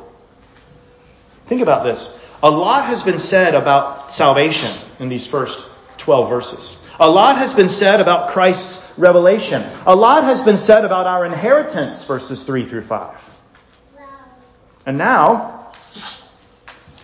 Think 1.47 1.62
about 1.62 1.85
this. 1.85 2.14
A 2.42 2.50
lot 2.50 2.85
has 2.87 3.02
been 3.02 3.19
said 3.19 3.54
about 3.54 4.12
salvation 4.12 4.71
in 4.99 5.09
these 5.09 5.26
first 5.26 5.66
12 5.99 6.28
verses. 6.28 6.76
A 7.00 7.09
lot 7.09 7.38
has 7.38 7.54
been 7.54 7.69
said 7.69 8.00
about 8.00 8.31
Christ's 8.31 8.83
revelation. 8.99 9.64
A 9.87 9.95
lot 9.95 10.25
has 10.25 10.42
been 10.42 10.59
said 10.59 10.85
about 10.85 11.07
our 11.07 11.25
inheritance, 11.25 12.04
verses 12.04 12.42
3 12.42 12.66
through 12.66 12.83
5. 12.83 13.31
And 14.85 14.99
now, 14.99 15.73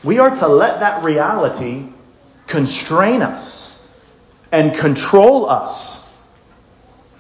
we 0.03 0.19
are 0.19 0.31
to 0.31 0.49
let 0.49 0.81
that 0.81 1.05
reality 1.05 1.87
constrain 2.49 3.23
us 3.23 3.79
and 4.51 4.75
control 4.75 5.49
us 5.49 6.03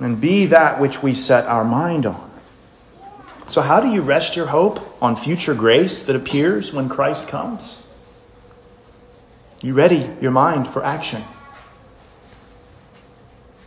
and 0.00 0.20
be 0.20 0.46
that 0.46 0.80
which 0.80 1.02
we 1.02 1.14
set 1.14 1.44
our 1.44 1.64
mind 1.64 2.06
on. 2.06 2.28
So, 3.48 3.60
how 3.60 3.80
do 3.80 3.88
you 3.88 4.02
rest 4.02 4.36
your 4.36 4.46
hope 4.46 4.80
on 5.02 5.16
future 5.16 5.54
grace 5.54 6.04
that 6.04 6.16
appears 6.16 6.72
when 6.72 6.88
Christ 6.88 7.28
comes? 7.28 7.78
You 9.62 9.74
ready 9.74 10.10
your 10.20 10.30
mind 10.30 10.68
for 10.68 10.84
action. 10.84 11.24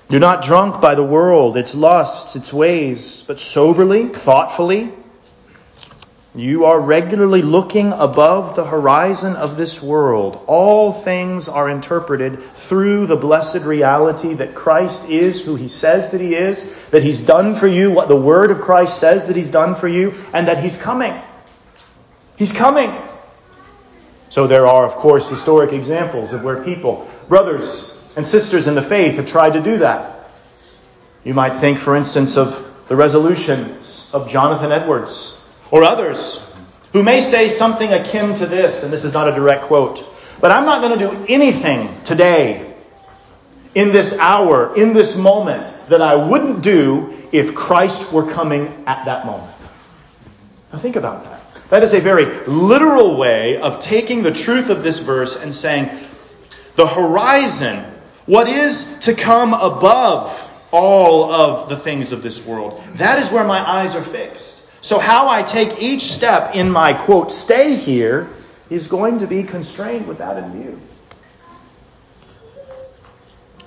You're 0.10 0.20
not 0.20 0.44
drunk 0.44 0.82
by 0.82 0.96
the 0.96 1.04
world, 1.04 1.58
its 1.58 1.74
lusts, 1.74 2.36
its 2.36 2.52
ways, 2.52 3.24
but 3.26 3.40
soberly, 3.40 4.08
thoughtfully. 4.10 4.92
You 6.34 6.64
are 6.64 6.80
regularly 6.80 7.42
looking 7.42 7.92
above 7.92 8.56
the 8.56 8.64
horizon 8.64 9.36
of 9.36 9.58
this 9.58 9.82
world. 9.82 10.42
All 10.48 10.94
things 10.94 11.50
are 11.50 11.70
interpreted 11.70 12.42
through 12.42 13.08
the 13.08 13.18
blessed 13.18 13.64
reality 13.64 14.36
that 14.36 14.56
Christ 14.56 15.04
is 15.10 15.42
who 15.42 15.56
he 15.58 15.68
says 15.68 16.12
that 16.12 16.22
he 16.22 16.36
is, 16.36 16.74
that 16.92 17.04
he's 17.04 17.20
done 17.20 17.58
for 17.58 17.68
you 17.68 17.92
what 17.92 18.08
the 18.08 18.16
word 18.16 18.50
of 18.50 18.62
Christ 18.62 18.98
says 18.98 19.28
that 19.28 19.36
he's 19.36 19.50
done 19.50 19.76
for 19.76 19.90
you, 19.90 20.14
and 20.32 20.48
that 20.48 20.64
he's 20.64 20.78
coming. 20.78 21.14
He's 22.38 22.54
coming. 22.54 22.96
So 24.30 24.48
there 24.48 24.68
are, 24.68 24.86
of 24.86 24.94
course, 24.94 25.28
historic 25.28 25.74
examples 25.74 26.32
of 26.32 26.44
where 26.44 26.64
people, 26.64 27.10
brothers, 27.28 27.98
and 28.16 28.26
sisters 28.26 28.68
in 28.68 28.76
the 28.76 28.82
faith 28.82 29.16
have 29.16 29.28
tried 29.28 29.54
to 29.54 29.62
do 29.62 29.80
that. 29.80 30.32
You 31.26 31.34
might 31.34 31.58
think, 31.58 31.80
for 31.80 31.94
instance, 31.94 32.38
of 32.38 32.66
the 32.88 32.96
resolutions 32.96 34.10
of 34.14 34.30
Jonathan 34.30 34.72
Edwards 34.72 35.38
or 35.72 35.84
others 35.84 36.42
who 36.94 37.02
may 37.02 37.22
say 37.22 37.50
something 37.50 37.92
akin 37.92 38.36
to 38.36 38.46
this, 38.46 38.84
and 38.84 38.92
this 38.92 39.04
is 39.04 39.14
not 39.14 39.28
a 39.28 39.32
direct 39.32 39.64
quote, 39.64 40.06
but 40.40 40.52
I'm 40.52 40.66
not 40.66 40.82
going 40.82 41.00
to 41.00 41.10
do 41.10 41.26
anything 41.28 42.04
today, 42.04 42.68
in 43.74 43.92
this 43.92 44.14
hour, 44.14 44.76
in 44.76 44.92
this 44.92 45.16
moment, 45.16 45.74
that 45.88 46.02
I 46.02 46.16
wouldn't 46.16 46.62
do 46.62 47.18
if 47.32 47.56
Christ 47.56 48.12
were 48.12 48.30
coming 48.30 48.68
at 48.86 49.06
that 49.06 49.26
moment. 49.26 49.54
Now 50.74 50.80
think 50.80 50.98
about 50.98 51.24
that. 51.24 51.42
That 51.70 51.84
is 51.84 51.94
a 51.94 52.02
very 52.02 52.46
literal 52.48 53.18
way 53.18 53.58
of 53.62 53.80
taking 53.80 54.24
the 54.24 54.32
truth 54.32 54.70
of 54.70 54.84
this 54.84 55.00
verse 55.00 55.38
and 55.38 55.56
saying, 55.56 55.90
the 56.76 56.86
horizon 56.88 57.86
what 58.26 58.48
is 58.48 58.86
to 59.00 59.14
come 59.14 59.54
above 59.54 60.50
all 60.72 61.32
of 61.32 61.70
the 61.70 61.78
things 61.78 62.12
of 62.12 62.24
this 62.24 62.42
world. 62.44 62.82
That 62.96 63.20
is 63.20 63.30
where 63.30 63.44
my 63.44 63.60
eyes 63.60 63.96
are 63.96 64.04
fixed. 64.04 64.61
So, 64.82 64.98
how 64.98 65.30
I 65.30 65.44
take 65.44 65.80
each 65.80 66.12
step 66.12 66.56
in 66.56 66.70
my 66.72 66.94
quote, 66.94 67.32
stay 67.32 67.76
here, 67.76 68.30
is 68.70 68.88
going 68.88 69.20
to 69.20 69.28
be 69.28 69.44
constrained 69.44 70.08
with 70.08 70.18
that 70.18 70.38
in 70.38 70.52
view. 70.54 70.82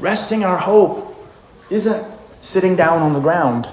Resting 0.00 0.44
our 0.44 0.59
hope 0.59 1.16
isn't 1.71 2.04
sitting 2.40 2.75
down 2.75 3.00
on 3.00 3.12
the 3.12 3.21
ground. 3.21 3.68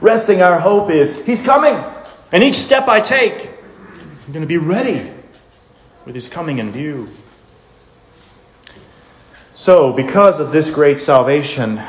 Resting 0.00 0.40
our 0.40 0.60
hope 0.60 0.90
is, 0.90 1.24
He's 1.24 1.42
coming. 1.42 1.74
And 2.30 2.44
each 2.44 2.56
step 2.56 2.86
I 2.86 3.00
take, 3.00 3.50
I'm 4.26 4.32
going 4.32 4.42
to 4.42 4.46
be 4.46 4.58
ready 4.58 5.10
with 6.04 6.14
His 6.14 6.28
coming 6.28 6.58
in 6.58 6.70
view. 6.70 7.08
So, 9.56 9.92
because 9.92 10.38
of 10.38 10.52
this 10.52 10.70
great 10.70 11.00
salvation, 11.00 11.82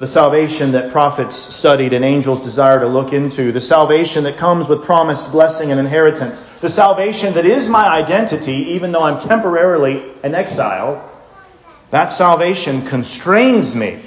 the 0.00 0.06
salvation 0.06 0.72
that 0.72 0.90
prophets 0.90 1.36
studied 1.54 1.92
and 1.92 2.02
angels 2.02 2.40
desire 2.40 2.80
to 2.80 2.88
look 2.88 3.12
into, 3.12 3.52
the 3.52 3.60
salvation 3.60 4.24
that 4.24 4.38
comes 4.38 4.66
with 4.66 4.82
promised 4.82 5.30
blessing 5.30 5.70
and 5.70 5.78
inheritance, 5.78 6.40
the 6.62 6.70
salvation 6.70 7.34
that 7.34 7.44
is 7.44 7.68
my 7.68 7.86
identity, 7.86 8.70
even 8.70 8.92
though 8.92 9.02
I'm 9.02 9.20
temporarily 9.20 10.02
an 10.22 10.34
exile, 10.34 11.06
that 11.90 12.12
salvation 12.12 12.86
constrains 12.86 13.76
me 13.76 14.00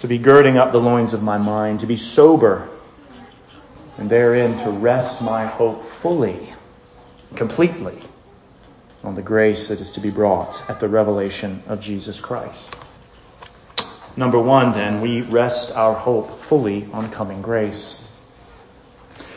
to 0.00 0.08
be 0.08 0.18
girding 0.18 0.58
up 0.58 0.72
the 0.72 0.80
loins 0.80 1.14
of 1.14 1.22
my 1.22 1.38
mind, 1.38 1.80
to 1.80 1.86
be 1.86 1.96
sober, 1.96 2.68
and 3.96 4.10
therein 4.10 4.58
to 4.64 4.70
rest 4.70 5.22
my 5.22 5.46
hope 5.46 5.88
fully, 6.02 6.52
completely 7.36 7.96
on 9.04 9.14
the 9.14 9.22
grace 9.22 9.68
that 9.68 9.80
is 9.80 9.92
to 9.92 10.00
be 10.00 10.10
brought 10.10 10.68
at 10.68 10.80
the 10.80 10.88
revelation 10.88 11.62
of 11.68 11.80
Jesus 11.80 12.18
Christ. 12.18 12.74
Number 14.16 14.38
one, 14.38 14.72
then, 14.72 15.00
we 15.00 15.22
rest 15.22 15.72
our 15.72 15.94
hope 15.94 16.42
fully 16.42 16.88
on 16.92 17.10
coming 17.10 17.42
grace. 17.42 18.04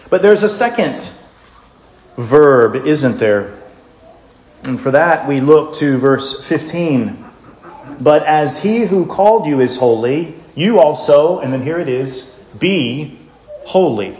But 0.09 0.21
there's 0.21 0.43
a 0.43 0.49
second 0.49 1.09
verb, 2.17 2.75
isn't 2.87 3.17
there? 3.17 3.59
And 4.65 4.79
for 4.79 4.91
that, 4.91 5.27
we 5.27 5.41
look 5.41 5.75
to 5.75 5.97
verse 5.97 6.43
15. 6.45 7.23
But 7.99 8.23
as 8.23 8.61
he 8.61 8.85
who 8.85 9.05
called 9.05 9.45
you 9.45 9.61
is 9.61 9.75
holy, 9.75 10.35
you 10.55 10.79
also, 10.79 11.39
and 11.39 11.51
then 11.51 11.63
here 11.63 11.79
it 11.79 11.89
is, 11.89 12.29
be 12.57 13.19
holy. 13.65 14.19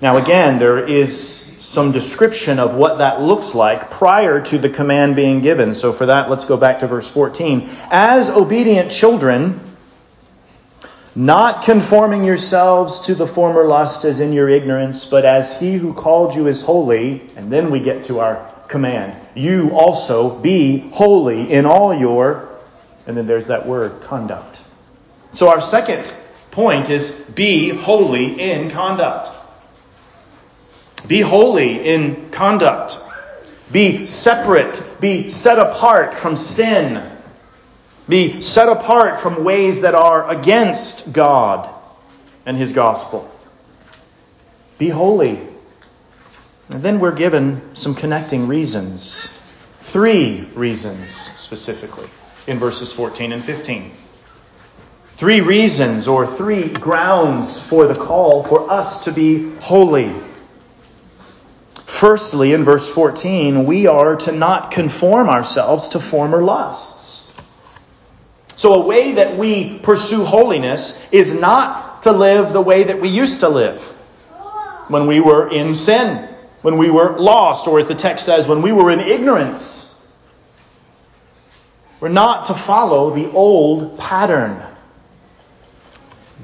Now, 0.00 0.16
again, 0.16 0.58
there 0.58 0.84
is 0.84 1.39
some 1.70 1.92
description 1.92 2.58
of 2.58 2.74
what 2.74 2.98
that 2.98 3.22
looks 3.22 3.54
like 3.54 3.92
prior 3.92 4.40
to 4.40 4.58
the 4.58 4.68
command 4.68 5.14
being 5.14 5.40
given. 5.40 5.72
So, 5.72 5.92
for 5.92 6.06
that, 6.06 6.28
let's 6.28 6.44
go 6.44 6.56
back 6.56 6.80
to 6.80 6.88
verse 6.88 7.06
14. 7.06 7.70
As 7.92 8.28
obedient 8.28 8.90
children, 8.90 9.60
not 11.14 11.62
conforming 11.64 12.24
yourselves 12.24 12.98
to 13.06 13.14
the 13.14 13.26
former 13.26 13.68
lust 13.68 14.04
as 14.04 14.18
in 14.18 14.32
your 14.32 14.48
ignorance, 14.48 15.04
but 15.04 15.24
as 15.24 15.60
he 15.60 15.74
who 15.74 15.94
called 15.94 16.34
you 16.34 16.48
is 16.48 16.60
holy, 16.60 17.22
and 17.36 17.52
then 17.52 17.70
we 17.70 17.78
get 17.78 18.02
to 18.06 18.18
our 18.18 18.52
command. 18.66 19.16
You 19.36 19.70
also 19.70 20.40
be 20.40 20.90
holy 20.90 21.52
in 21.52 21.66
all 21.66 21.96
your, 21.96 22.48
and 23.06 23.16
then 23.16 23.28
there's 23.28 23.46
that 23.46 23.64
word, 23.64 24.00
conduct. 24.00 24.64
So 25.30 25.48
our 25.48 25.60
second 25.60 26.12
point 26.50 26.90
is 26.90 27.12
be 27.12 27.68
holy 27.68 28.40
in 28.40 28.72
conduct. 28.72 29.30
Be 31.06 31.20
holy 31.20 31.86
in 31.86 32.30
conduct. 32.30 32.98
Be 33.72 34.06
separate. 34.06 34.82
Be 35.00 35.28
set 35.28 35.58
apart 35.58 36.14
from 36.14 36.36
sin. 36.36 37.16
Be 38.08 38.40
set 38.40 38.68
apart 38.68 39.20
from 39.20 39.44
ways 39.44 39.82
that 39.82 39.94
are 39.94 40.28
against 40.28 41.12
God 41.12 41.70
and 42.44 42.56
His 42.56 42.72
gospel. 42.72 43.30
Be 44.78 44.88
holy. 44.88 45.38
And 46.70 46.82
then 46.82 47.00
we're 47.00 47.14
given 47.14 47.76
some 47.76 47.94
connecting 47.94 48.48
reasons. 48.48 49.30
Three 49.80 50.42
reasons 50.54 51.14
specifically 51.36 52.08
in 52.46 52.58
verses 52.58 52.92
14 52.92 53.32
and 53.32 53.44
15. 53.44 53.92
Three 55.16 55.40
reasons 55.40 56.08
or 56.08 56.26
three 56.26 56.68
grounds 56.68 57.60
for 57.60 57.86
the 57.86 57.94
call 57.94 58.42
for 58.44 58.70
us 58.70 59.04
to 59.04 59.12
be 59.12 59.54
holy. 59.56 60.14
Firstly, 61.90 62.52
in 62.52 62.64
verse 62.64 62.88
14, 62.88 63.66
we 63.66 63.86
are 63.88 64.16
to 64.16 64.32
not 64.32 64.70
conform 64.70 65.28
ourselves 65.28 65.88
to 65.88 66.00
former 66.00 66.42
lusts. 66.42 67.28
So, 68.54 68.74
a 68.74 68.86
way 68.86 69.12
that 69.12 69.36
we 69.36 69.78
pursue 69.80 70.24
holiness 70.24 70.98
is 71.10 71.34
not 71.34 72.04
to 72.04 72.12
live 72.12 72.52
the 72.52 72.60
way 72.60 72.84
that 72.84 73.00
we 73.00 73.08
used 73.08 73.40
to 73.40 73.48
live 73.48 73.82
when 74.88 75.08
we 75.08 75.20
were 75.20 75.50
in 75.50 75.76
sin, 75.76 76.28
when 76.62 76.78
we 76.78 76.90
were 76.90 77.18
lost, 77.18 77.66
or 77.66 77.78
as 77.80 77.86
the 77.86 77.94
text 77.94 78.24
says, 78.24 78.46
when 78.46 78.62
we 78.62 78.72
were 78.72 78.90
in 78.90 79.00
ignorance. 79.00 79.92
We're 81.98 82.08
not 82.08 82.44
to 82.44 82.54
follow 82.54 83.14
the 83.14 83.30
old 83.30 83.98
pattern. 83.98 84.62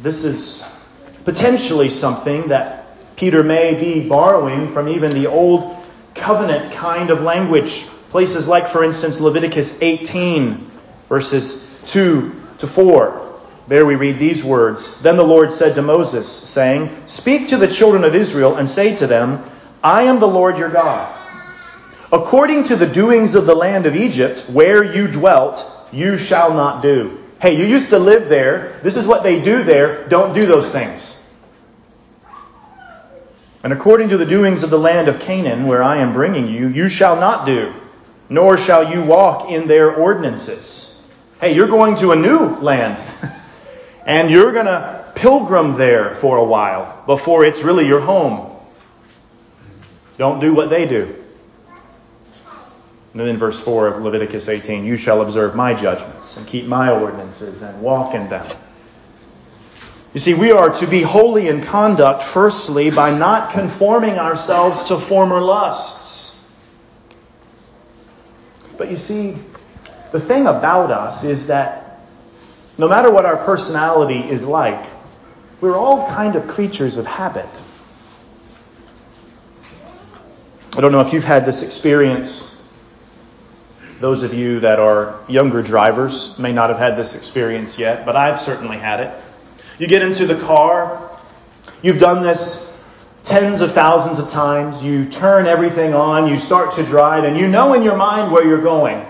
This 0.03 0.25
is 0.25 0.65
potentially 1.25 1.89
something 1.89 2.49
that 2.49 2.76
Peter 3.17 3.43
may 3.43 3.75
be 3.75 4.07
borrowing 4.07 4.73
from 4.73 4.89
even 4.89 5.15
the 5.15 5.27
old 5.27 5.77
covenant 6.15 6.73
kind 6.73 7.11
of 7.11 7.23
language. 7.23 7.87
Places 8.11 8.47
like, 8.47 8.69
for 8.69 8.85
instance, 8.85 9.21
Leviticus 9.21 9.79
18, 9.81 10.71
verses 11.09 11.65
2 11.87 12.33
to 12.59 12.67
4. 12.67 13.23
There 13.69 13.85
we 13.85 13.97
read 13.97 14.19
these 14.19 14.45
words 14.45 14.97
Then 14.99 15.17
the 15.17 15.25
Lord 15.25 15.53
said 15.53 15.75
to 15.75 15.83
Moses, 15.83 16.29
saying, 16.29 16.91
Speak 17.07 17.49
to 17.49 17.57
the 17.57 17.67
children 17.67 18.05
of 18.05 18.15
Israel 18.15 18.57
and 18.57 18.69
say 18.69 18.95
to 18.97 19.07
them, 19.07 19.45
I 19.83 20.03
am 20.03 20.21
the 20.21 20.29
Lord 20.29 20.57
your 20.57 20.69
God. 20.69 21.15
According 22.13 22.65
to 22.65 22.77
the 22.77 22.87
doings 22.87 23.35
of 23.35 23.47
the 23.47 23.55
land 23.55 23.87
of 23.87 23.97
Egypt, 23.97 24.45
where 24.49 24.85
you 24.85 25.09
dwelt, 25.09 25.65
you 25.93 26.19
shall 26.19 26.55
not 26.55 26.83
do. 26.83 27.19
Hey, 27.41 27.57
you 27.57 27.65
used 27.65 27.91
to 27.91 27.99
live 27.99 28.29
there. 28.29 28.81
This 28.83 28.97
is 28.97 29.07
what 29.07 29.23
they 29.23 29.41
do 29.43 29.65
there. 29.65 30.07
Don't 30.09 30.33
do 30.33 30.47
those 30.47 30.71
things. 30.71 31.16
And 33.65 33.73
according 33.73 34.11
to 34.11 34.19
the 34.19 34.27
doings 34.27 34.63
of 34.63 34.71
the 34.71 34.79
land 34.79 35.09
of 35.09 35.21
Canaan, 35.21 35.67
where 35.67 35.83
I 35.83 35.99
am 35.99 36.13
bringing 36.13 36.47
you, 36.49 36.69
you 36.69 36.89
shall 36.89 37.17
not 37.17 37.47
do, 37.47 37.73
nor 38.29 38.57
shall 38.57 38.93
you 38.93 39.03
walk 39.03 39.51
in 39.51 39.67
their 39.67 39.95
ordinances. 39.95 40.99
Hey, 41.41 41.55
you're 41.55 41.69
going 41.69 41.97
to 41.97 42.13
a 42.13 42.17
new 42.17 42.57
land, 42.61 43.03
and 44.07 44.31
you're 44.31 44.53
going 44.53 44.67
to 44.67 45.13
pilgrim 45.17 45.77
there 45.77 46.15
for 46.17 46.37
a 46.37 46.45
while 46.45 47.03
before 47.07 47.45
it's 47.45 47.63
really 47.63 47.87
your 47.87 48.01
home. 48.01 48.53
Don't 50.19 50.41
do 50.41 50.55
what 50.55 50.71
they 50.71 50.87
do. 50.87 51.15
And 53.13 53.27
then 53.27 53.39
verse 53.39 53.59
4 53.59 53.89
of 53.89 54.03
Leviticus 54.03 54.49
18 54.49 54.85
You 54.85 54.97
shall 54.97 55.23
observe 55.23 55.55
my 55.55 55.73
judgments 55.73 56.37
and 56.37 56.47
keep 56.47 56.67
my 56.67 56.91
ordinances 56.91 57.63
and 57.63 57.81
walk 57.81 58.15
in 58.15 58.29
them. 58.29 58.55
You 60.17 60.21
see, 60.21 60.33
we 60.33 60.51
are 60.51 60.71
to 60.71 60.87
be 60.87 61.03
holy 61.03 61.49
in 61.49 61.63
conduct, 61.63 62.23
firstly, 62.23 62.89
by 62.89 63.11
not 63.11 63.51
conforming 63.51 64.19
ourselves 64.19 64.85
to 64.85 64.99
former 64.99 65.43
lusts. 65.43 66.43
But 68.79 68.91
you 68.91 68.97
see, 68.97 69.37
the 70.13 70.21
thing 70.21 70.47
about 70.47 70.91
us 70.91 71.23
is 71.23 71.49
that 71.49 72.01
no 72.79 72.89
matter 72.89 73.11
what 73.11 73.27
our 73.27 73.37
personality 73.37 74.21
is 74.21 74.43
like, 74.43 74.87
we're 75.61 75.77
all 75.77 76.09
kind 76.09 76.35
of 76.35 76.49
creatures 76.49 76.97
of 76.97 77.05
habit. 77.05 77.61
I 80.79 80.81
don't 80.81 80.93
know 80.93 81.03
if 81.03 81.13
you've 81.13 81.25
had 81.25 81.45
this 81.45 81.61
experience. 81.61 82.57
Those 84.01 84.23
of 84.23 84.33
you 84.33 84.61
that 84.61 84.79
are 84.79 85.21
younger 85.29 85.61
drivers 85.61 86.39
may 86.39 86.55
not 86.55 86.71
have 86.71 86.79
had 86.79 86.97
this 86.97 87.15
experience 87.15 87.79
yet, 87.79 88.07
but 88.07 88.17
I've 88.17 88.41
certainly 88.41 88.79
had 88.79 89.01
it. 89.01 89.25
You 89.79 89.87
get 89.87 90.03
into 90.03 90.27
the 90.27 90.39
car, 90.39 91.19
you've 91.83 91.99
done 91.99 92.23
this 92.23 92.71
tens 93.25 93.61
of 93.61 93.73
thousands 93.73 94.19
of 94.19 94.29
times, 94.29 94.83
you 94.83 95.07
turn 95.07 95.47
everything 95.47 95.95
on, 95.95 96.29
you 96.29 96.39
start 96.39 96.75
to 96.77 96.85
drive, 96.85 97.25
and 97.25 97.37
you 97.37 97.49
know 97.49 97.75
in 97.75 97.83
your 97.83 97.97
mind 97.97 98.33
where 98.33 98.47
you're 98.47 98.63
going 98.63 99.05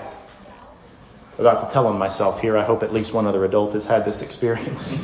without 1.37 1.67
to 1.67 1.73
tell 1.73 1.87
on 1.87 1.99
myself 1.99 2.41
here, 2.41 2.57
I 2.57 2.65
hope 2.65 2.83
at 2.83 2.93
least 2.93 3.13
one 3.13 3.27
other 3.27 3.45
adult 3.45 3.75
has 3.75 3.85
had 3.85 4.05
this 4.05 4.23
experience. 4.23 4.93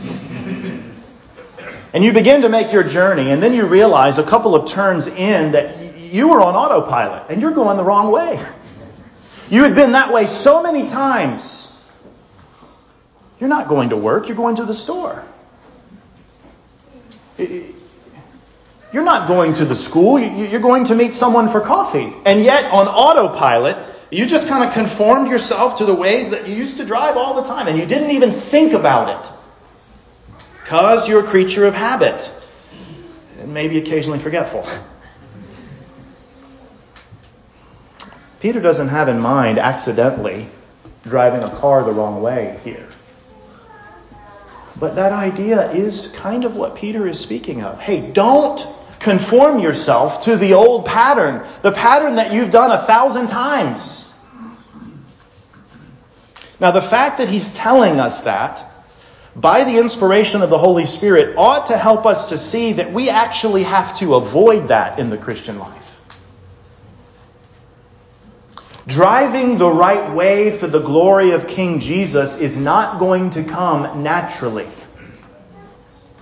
and 1.92 2.02
you 2.02 2.12
begin 2.12 2.42
to 2.42 2.48
make 2.48 2.72
your 2.72 2.82
journey, 2.82 3.30
and 3.30 3.42
then 3.42 3.52
you 3.52 3.66
realize 3.66 4.18
a 4.18 4.22
couple 4.22 4.54
of 4.54 4.68
turns 4.68 5.06
in 5.06 5.52
that 5.52 5.94
you 5.96 6.28
were 6.28 6.40
on 6.42 6.54
autopilot 6.54 7.30
and 7.30 7.40
you're 7.40 7.52
going 7.52 7.76
the 7.76 7.84
wrong 7.84 8.10
way. 8.12 8.44
You 9.50 9.62
had 9.64 9.74
been 9.74 9.92
that 9.92 10.12
way 10.12 10.26
so 10.26 10.62
many 10.62 10.86
times. 10.88 11.74
You're 13.38 13.48
not 13.50 13.68
going 13.68 13.90
to 13.90 13.96
work, 13.96 14.28
you're 14.28 14.36
going 14.36 14.56
to 14.56 14.64
the 14.64 14.74
store. 14.74 15.24
You're 17.38 19.04
not 19.04 19.26
going 19.26 19.54
to 19.54 19.64
the 19.64 19.74
school, 19.74 20.18
you're 20.18 20.60
going 20.60 20.84
to 20.84 20.94
meet 20.94 21.14
someone 21.14 21.48
for 21.48 21.60
coffee. 21.60 22.12
And 22.26 22.44
yet, 22.44 22.66
on 22.66 22.88
autopilot, 22.88 23.76
you 24.10 24.26
just 24.26 24.48
kind 24.48 24.62
of 24.64 24.74
conformed 24.74 25.30
yourself 25.30 25.76
to 25.76 25.86
the 25.86 25.94
ways 25.94 26.30
that 26.30 26.46
you 26.46 26.54
used 26.54 26.76
to 26.76 26.84
drive 26.84 27.16
all 27.16 27.40
the 27.40 27.48
time, 27.48 27.66
and 27.68 27.78
you 27.78 27.86
didn't 27.86 28.10
even 28.10 28.32
think 28.32 28.74
about 28.74 29.26
it. 29.26 29.32
Because 30.62 31.08
you're 31.08 31.24
a 31.24 31.26
creature 31.26 31.64
of 31.64 31.74
habit, 31.74 32.30
and 33.38 33.54
maybe 33.54 33.78
occasionally 33.78 34.18
forgetful. 34.18 34.66
Peter 38.40 38.60
doesn't 38.60 38.88
have 38.88 39.08
in 39.08 39.20
mind 39.20 39.58
accidentally 39.58 40.48
driving 41.04 41.42
a 41.42 41.50
car 41.56 41.84
the 41.84 41.92
wrong 41.92 42.20
way 42.20 42.60
here. 42.64 42.88
But 44.76 44.96
that 44.96 45.12
idea 45.12 45.70
is 45.72 46.08
kind 46.08 46.44
of 46.44 46.56
what 46.56 46.76
Peter 46.76 47.06
is 47.06 47.20
speaking 47.20 47.62
of. 47.62 47.78
Hey, 47.78 48.00
don't 48.12 48.66
conform 48.98 49.58
yourself 49.58 50.24
to 50.24 50.36
the 50.36 50.54
old 50.54 50.86
pattern, 50.86 51.46
the 51.62 51.72
pattern 51.72 52.16
that 52.16 52.32
you've 52.32 52.50
done 52.50 52.70
a 52.70 52.86
thousand 52.86 53.28
times. 53.28 54.08
Now, 56.60 56.70
the 56.70 56.82
fact 56.82 57.18
that 57.18 57.28
he's 57.28 57.52
telling 57.52 57.98
us 57.98 58.20
that 58.20 58.72
by 59.34 59.64
the 59.64 59.78
inspiration 59.78 60.42
of 60.42 60.50
the 60.50 60.58
Holy 60.58 60.86
Spirit 60.86 61.36
ought 61.36 61.66
to 61.66 61.76
help 61.76 62.06
us 62.06 62.28
to 62.28 62.38
see 62.38 62.74
that 62.74 62.92
we 62.92 63.08
actually 63.08 63.64
have 63.64 63.98
to 63.98 64.14
avoid 64.14 64.68
that 64.68 64.98
in 64.98 65.10
the 65.10 65.18
Christian 65.18 65.58
life. 65.58 65.81
Driving 68.86 69.58
the 69.58 69.70
right 69.70 70.12
way 70.12 70.58
for 70.58 70.66
the 70.66 70.80
glory 70.80 71.32
of 71.32 71.46
King 71.46 71.78
Jesus 71.78 72.36
is 72.36 72.56
not 72.56 72.98
going 72.98 73.30
to 73.30 73.44
come 73.44 74.02
naturally 74.02 74.68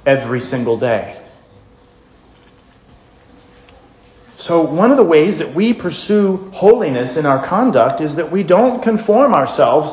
every 0.04 0.40
single 0.40 0.76
day. 0.76 1.16
So, 4.36 4.62
one 4.62 4.90
of 4.90 4.96
the 4.96 5.04
ways 5.04 5.38
that 5.38 5.54
we 5.54 5.74
pursue 5.74 6.50
holiness 6.52 7.16
in 7.16 7.26
our 7.26 7.44
conduct 7.44 8.00
is 8.00 8.16
that 8.16 8.30
we 8.32 8.42
don't 8.42 8.82
conform 8.82 9.34
ourselves 9.34 9.92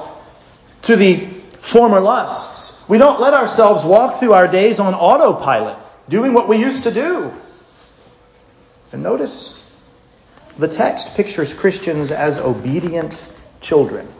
to 0.83 0.95
the 0.95 1.27
former 1.61 1.99
lusts. 1.99 2.73
We 2.87 2.97
don't 2.97 3.19
let 3.19 3.33
ourselves 3.33 3.83
walk 3.83 4.19
through 4.19 4.33
our 4.33 4.47
days 4.47 4.79
on 4.79 4.93
autopilot, 4.93 5.77
doing 6.07 6.33
what 6.33 6.47
we 6.47 6.57
used 6.57 6.83
to 6.83 6.93
do. 6.93 7.33
And 8.93 9.03
notice 9.03 9.56
the 10.57 10.67
text 10.67 11.15
pictures 11.15 11.53
Christians 11.53 12.11
as 12.11 12.39
obedient 12.39 13.29
children. 13.61 14.11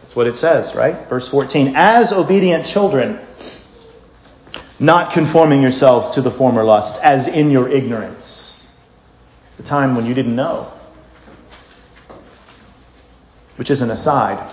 That's 0.00 0.16
what 0.16 0.26
it 0.26 0.36
says, 0.36 0.74
right? 0.74 1.08
Verse 1.08 1.28
14. 1.28 1.74
As 1.76 2.12
obedient 2.12 2.66
children, 2.66 3.18
not 4.78 5.12
conforming 5.12 5.60
yourselves 5.60 6.10
to 6.10 6.22
the 6.22 6.30
former 6.30 6.64
lust, 6.64 7.02
as 7.02 7.26
in 7.26 7.50
your 7.50 7.68
ignorance. 7.68 8.66
The 9.56 9.62
time 9.64 9.96
when 9.96 10.06
you 10.06 10.14
didn't 10.14 10.36
know. 10.36 10.72
Which 13.56 13.70
is 13.70 13.82
an 13.82 13.90
aside. 13.90 14.52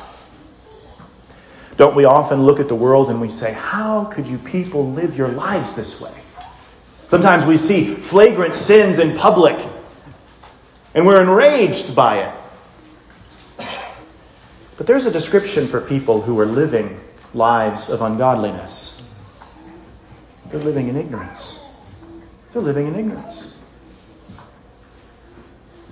Don't 1.78 1.96
we 1.96 2.06
often 2.06 2.44
look 2.46 2.60
at 2.60 2.68
the 2.68 2.76
world 2.76 3.10
and 3.10 3.22
we 3.22 3.30
say, 3.30 3.54
How 3.54 4.06
could 4.06 4.28
you 4.28 4.38
people 4.40 4.92
live 4.92 5.16
your 5.16 5.30
lives 5.30 5.76
this 5.76 6.02
way? 6.02 6.14
Sometimes 7.08 7.46
we 7.46 7.58
see 7.58 7.94
flagrant 7.94 8.56
sins 8.56 8.98
in 8.98 9.16
public 9.16 9.60
and 10.96 11.06
we're 11.06 11.22
enraged 11.22 11.94
by 11.94 12.20
it. 12.20 12.34
But 14.78 14.88
there's 14.88 15.06
a 15.06 15.12
description 15.12 15.68
for 15.68 15.82
people 15.82 16.22
who 16.22 16.40
are 16.40 16.46
living 16.46 17.00
lives 17.34 17.90
of 17.90 18.02
ungodliness. 18.02 19.02
They're 20.50 20.60
living 20.60 20.88
in 20.88 20.96
ignorance. 20.96 21.64
They're 22.52 22.62
living 22.62 22.88
in 22.88 22.96
ignorance. 22.96 23.48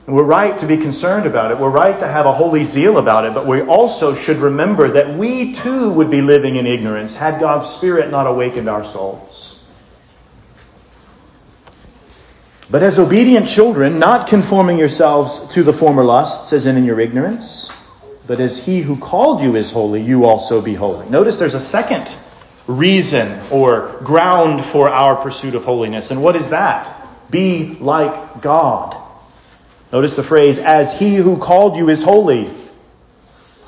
And 0.08 0.16
we're 0.16 0.24
right 0.24 0.58
to 0.60 0.68
be 0.68 0.78
concerned 0.78 1.26
about 1.26 1.52
it. 1.52 1.60
We're 1.60 1.70
right 1.70 1.98
to 2.00 2.08
have 2.08 2.26
a 2.26 2.34
holy 2.34 2.64
zeal 2.64 2.98
about 2.98 3.26
it, 3.26 3.34
but 3.34 3.48
we 3.48 3.62
also 3.62 4.14
should 4.16 4.38
remember 4.38 4.90
that 4.92 5.18
we 5.18 5.54
too 5.54 5.92
would 5.92 6.12
be 6.12 6.22
living 6.22 6.58
in 6.58 6.68
ignorance 6.68 7.14
had 7.14 7.40
God's 7.40 7.70
Spirit 7.70 8.12
not 8.12 8.28
awakened 8.28 8.70
our 8.70 8.84
souls. 8.84 9.53
But 12.70 12.84
as 12.84 12.98
obedient 12.98 13.48
children, 13.48 14.00
not 14.00 14.28
conforming 14.28 14.78
yourselves 14.78 15.54
to 15.54 15.64
the 15.64 15.74
former 15.74 16.04
lusts, 16.04 16.54
as 16.54 16.66
in 16.66 16.78
in 16.78 16.86
your 16.86 17.00
ignorance, 17.00 17.70
but 18.26 18.40
as 18.40 18.58
he 18.58 18.82
who 18.82 18.98
called 18.98 19.42
you 19.42 19.56
is 19.56 19.70
holy, 19.70 20.02
you 20.02 20.26
also 20.26 20.62
be 20.62 20.74
holy. 20.74 21.10
Notice 21.10 21.38
there's 21.38 21.56
a 21.56 21.60
second 21.60 22.16
reason 22.68 23.42
or 23.52 24.00
ground 24.04 24.64
for 24.64 24.90
our 24.90 25.18
pursuit 25.18 25.56
of 25.56 25.66
holiness. 25.66 26.12
And 26.12 26.24
what 26.24 26.36
is 26.36 26.50
that? 26.50 27.08
Be 27.30 27.78
like 27.80 28.42
God. 28.42 28.96
Notice 29.92 30.16
the 30.16 30.24
phrase, 30.24 30.58
as 30.58 30.98
he 30.98 31.16
who 31.16 31.38
called 31.38 31.76
you 31.76 31.90
is 31.90 32.02
holy. 32.02 32.52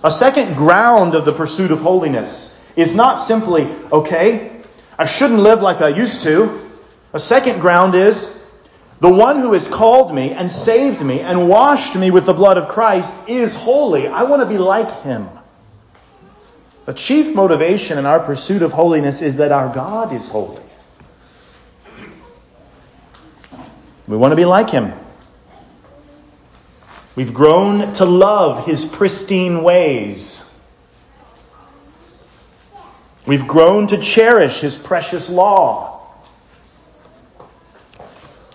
A 0.03 0.11
second 0.11 0.55
ground 0.55 1.15
of 1.15 1.25
the 1.25 1.33
pursuit 1.33 1.71
of 1.71 1.79
holiness 1.79 2.55
is 2.75 2.95
not 2.95 3.15
simply, 3.17 3.63
okay, 3.91 4.61
I 4.97 5.05
shouldn't 5.05 5.39
live 5.39 5.61
like 5.61 5.81
I 5.81 5.89
used 5.89 6.21
to. 6.21 6.61
A 7.13 7.19
second 7.19 7.59
ground 7.59 7.95
is, 7.95 8.34
the 8.99 9.11
one 9.11 9.41
who 9.41 9.53
has 9.53 9.67
called 9.67 10.13
me 10.15 10.31
and 10.31 10.49
saved 10.49 11.01
me 11.01 11.19
and 11.19 11.49
washed 11.49 11.95
me 11.95 12.11
with 12.11 12.25
the 12.25 12.33
blood 12.33 12.57
of 12.57 12.69
Christ 12.69 13.27
is 13.27 13.53
holy. 13.53 14.07
I 14.07 14.23
want 14.23 14.41
to 14.41 14.47
be 14.47 14.57
like 14.57 15.03
him. 15.03 15.29
The 16.85 16.93
chief 16.93 17.35
motivation 17.35 17.97
in 17.97 18.05
our 18.05 18.19
pursuit 18.19 18.61
of 18.61 18.71
holiness 18.71 19.21
is 19.21 19.37
that 19.37 19.51
our 19.51 19.73
God 19.73 20.13
is 20.13 20.29
holy. 20.29 20.61
We 24.07 24.17
want 24.17 24.31
to 24.31 24.35
be 24.35 24.45
like 24.45 24.69
him. 24.69 24.93
We've 27.15 27.33
grown 27.33 27.93
to 27.93 28.05
love 28.05 28.65
his 28.65 28.85
pristine 28.85 29.63
ways. 29.63 30.43
We've 33.25 33.47
grown 33.47 33.87
to 33.87 33.97
cherish 33.97 34.59
his 34.59 34.75
precious 34.75 35.27
law. 35.27 35.84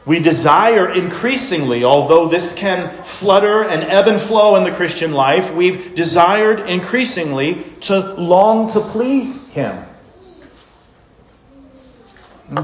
We 0.07 0.21
desire 0.21 0.89
increasingly, 0.91 1.85
although 1.85 2.29
this 2.29 2.55
can 2.55 3.05
flutter 3.05 3.63
and 3.63 3.83
ebb 3.83 4.09
and 4.09 4.21
flow 4.21 4.57
in 4.57 4.65
the 4.65 4.73
Christian 4.73 5.13
life, 5.13 5.53
we've 5.53 5.95
desired 5.95 6.69
increasingly 6.71 7.63
to 7.83 8.15
long 8.15 8.69
to 8.71 8.81
please 8.81 9.47
Him. 9.49 9.85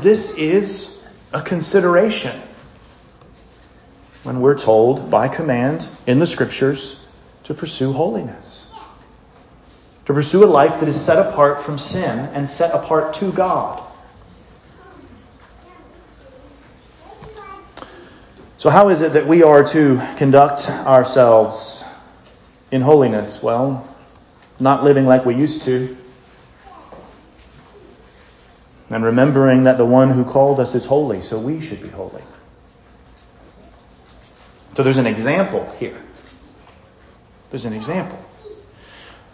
This 0.01 0.31
is 0.31 0.99
a 1.33 1.43
consideration 1.43 2.43
when 4.23 4.41
we're 4.41 4.59
told 4.59 5.11
by 5.11 5.29
command 5.29 5.89
in 6.07 6.19
the 6.19 6.27
Scriptures 6.27 6.97
to 7.45 7.55
pursue 7.55 7.93
holiness. 7.93 8.67
To 10.07 10.15
pursue 10.15 10.45
a 10.45 10.47
life 10.47 10.81
that 10.81 10.89
is 10.89 11.01
set 11.01 11.19
apart 11.19 11.65
from 11.65 11.79
sin 11.79 12.19
and 12.33 12.49
set 12.49 12.75
apart 12.75 13.15
to 13.15 13.31
God. 13.31 13.83
So, 18.59 18.71
how 18.71 18.89
is 18.89 19.03
it 19.03 19.13
that 19.13 19.27
we 19.27 19.43
are 19.43 19.63
to 19.65 20.01
conduct 20.17 20.71
ourselves 20.71 21.85
in 22.71 22.81
holiness? 22.81 23.43
Well, 23.43 23.95
not 24.59 24.83
living 24.83 25.05
like 25.05 25.27
we 25.27 25.35
used 25.35 25.65
to, 25.65 25.95
and 28.89 29.05
remembering 29.05 29.65
that 29.65 29.77
the 29.77 29.85
one 29.85 30.11
who 30.11 30.25
called 30.25 30.59
us 30.59 30.75
is 30.75 30.87
holy, 30.87 31.21
so 31.21 31.39
we 31.39 31.61
should 31.61 31.83
be 31.83 31.89
holy. 31.89 32.23
So, 34.75 34.83
there's 34.83 34.97
an 34.97 35.07
example 35.07 35.71
here. 35.79 36.01
There's 37.51 37.67
an 37.67 37.75
example. 37.75 38.25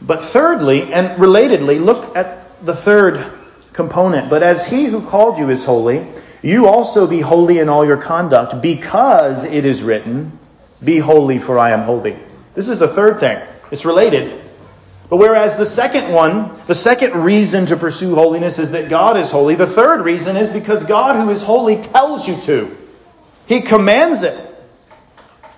But 0.00 0.24
thirdly, 0.24 0.92
and 0.92 1.16
relatedly, 1.20 1.82
look 1.82 2.16
at 2.16 2.64
the 2.66 2.74
third 2.74 3.24
component. 3.72 4.30
But 4.30 4.42
as 4.42 4.66
he 4.66 4.86
who 4.86 5.06
called 5.06 5.38
you 5.38 5.48
is 5.50 5.64
holy, 5.64 6.08
you 6.42 6.66
also 6.66 7.06
be 7.06 7.20
holy 7.20 7.58
in 7.58 7.68
all 7.68 7.86
your 7.86 7.96
conduct, 7.96 8.60
because 8.60 9.44
it 9.44 9.64
is 9.64 9.82
written, 9.82 10.38
Be 10.82 10.98
holy, 10.98 11.38
for 11.38 11.58
I 11.58 11.70
am 11.70 11.82
holy. 11.82 12.18
This 12.54 12.68
is 12.68 12.78
the 12.78 12.88
third 12.88 13.20
thing. 13.20 13.40
It's 13.70 13.84
related. 13.84 14.44
But 15.08 15.18
whereas 15.18 15.56
the 15.56 15.66
second 15.66 16.12
one, 16.12 16.58
the 16.66 16.74
second 16.74 17.22
reason 17.22 17.66
to 17.66 17.76
pursue 17.76 18.14
holiness 18.14 18.58
is 18.58 18.70
that 18.72 18.88
God 18.88 19.16
is 19.16 19.30
holy, 19.30 19.54
the 19.54 19.66
third 19.66 20.02
reason 20.02 20.36
is 20.36 20.50
because 20.50 20.84
God, 20.84 21.16
who 21.16 21.30
is 21.30 21.42
holy, 21.42 21.76
tells 21.76 22.26
you 22.26 22.40
to. 22.42 22.76
He 23.46 23.60
commands 23.60 24.22
it. 24.22 24.48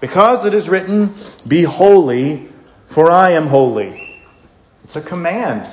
Because 0.00 0.44
it 0.44 0.54
is 0.54 0.68
written, 0.68 1.14
Be 1.46 1.62
holy, 1.62 2.48
for 2.88 3.10
I 3.10 3.30
am 3.30 3.46
holy. 3.46 4.20
It's 4.84 4.96
a 4.96 5.00
command. 5.00 5.66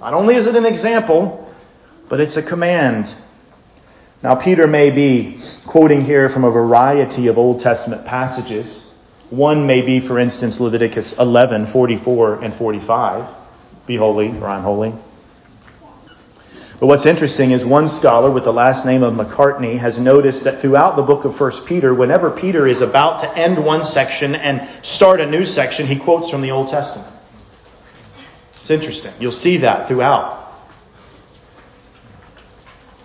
Not 0.00 0.14
only 0.14 0.34
is 0.34 0.46
it 0.46 0.56
an 0.56 0.66
example, 0.66 1.54
but 2.08 2.18
it's 2.18 2.36
a 2.36 2.42
command. 2.42 3.14
Now, 4.22 4.36
Peter 4.36 4.68
may 4.68 4.90
be 4.90 5.38
quoting 5.66 6.04
here 6.04 6.28
from 6.28 6.44
a 6.44 6.50
variety 6.50 7.26
of 7.26 7.38
Old 7.38 7.58
Testament 7.58 8.04
passages. 8.06 8.86
One 9.30 9.66
may 9.66 9.82
be, 9.82 9.98
for 9.98 10.18
instance, 10.18 10.60
Leviticus 10.60 11.14
11, 11.18 11.66
44 11.66 12.44
and 12.44 12.54
45. 12.54 13.28
Be 13.86 13.96
holy, 13.96 14.32
for 14.38 14.46
I'm 14.46 14.62
holy. 14.62 14.94
But 16.78 16.86
what's 16.86 17.06
interesting 17.06 17.52
is 17.52 17.64
one 17.64 17.88
scholar 17.88 18.30
with 18.30 18.44
the 18.44 18.52
last 18.52 18.84
name 18.84 19.02
of 19.02 19.14
McCartney 19.14 19.78
has 19.78 19.98
noticed 19.98 20.44
that 20.44 20.60
throughout 20.60 20.96
the 20.96 21.02
book 21.02 21.24
of 21.24 21.38
1 21.40 21.64
Peter, 21.64 21.92
whenever 21.94 22.30
Peter 22.30 22.66
is 22.66 22.80
about 22.80 23.20
to 23.20 23.38
end 23.38 23.64
one 23.64 23.82
section 23.82 24.34
and 24.34 24.68
start 24.84 25.20
a 25.20 25.26
new 25.26 25.44
section, 25.44 25.86
he 25.86 25.96
quotes 25.96 26.30
from 26.30 26.42
the 26.42 26.50
Old 26.50 26.68
Testament. 26.68 27.08
It's 28.60 28.70
interesting. 28.70 29.12
You'll 29.18 29.32
see 29.32 29.58
that 29.58 29.88
throughout. 29.88 30.38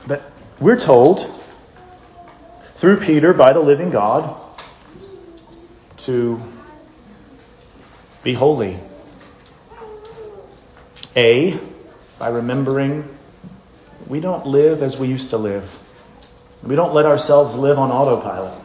But 0.06 0.32
we're 0.60 0.80
told 0.80 1.34
through 2.78 3.00
Peter 3.00 3.34
by 3.34 3.54
the 3.54 3.60
living 3.60 3.90
God 3.92 4.36
to 5.98 6.42
be 8.24 8.34
holy. 8.34 8.80
A, 11.16 11.60
by 12.20 12.30
remembering 12.30 13.18
we 14.08 14.20
don't 14.20 14.46
live 14.46 14.84
as 14.84 14.98
we 14.98 15.08
used 15.08 15.32
to 15.32 15.38
live. 15.38 15.70
We 16.64 16.76
don't 16.76 16.94
let 16.94 17.06
ourselves 17.06 17.56
live 17.56 17.78
on 17.78 17.92
autopilot. 17.92 18.64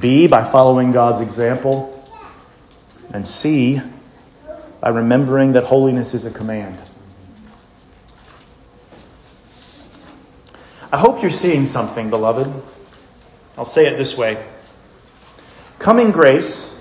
B, 0.00 0.26
by 0.26 0.50
following 0.50 0.92
God's 0.92 1.20
example. 1.20 1.94
And 3.10 3.26
C, 3.26 3.80
by 4.80 4.90
remembering 4.90 5.52
that 5.52 5.64
holiness 5.64 6.14
is 6.14 6.24
a 6.24 6.30
command. 6.30 6.80
I 10.90 10.98
hope 10.98 11.20
you're 11.20 11.30
seeing 11.30 11.66
something, 11.66 12.08
beloved. 12.08 12.50
I'll 13.58 13.64
say 13.64 13.86
it 13.86 13.98
this 13.98 14.16
way 14.16 14.42
Coming 15.78 16.10
grace, 16.10 16.74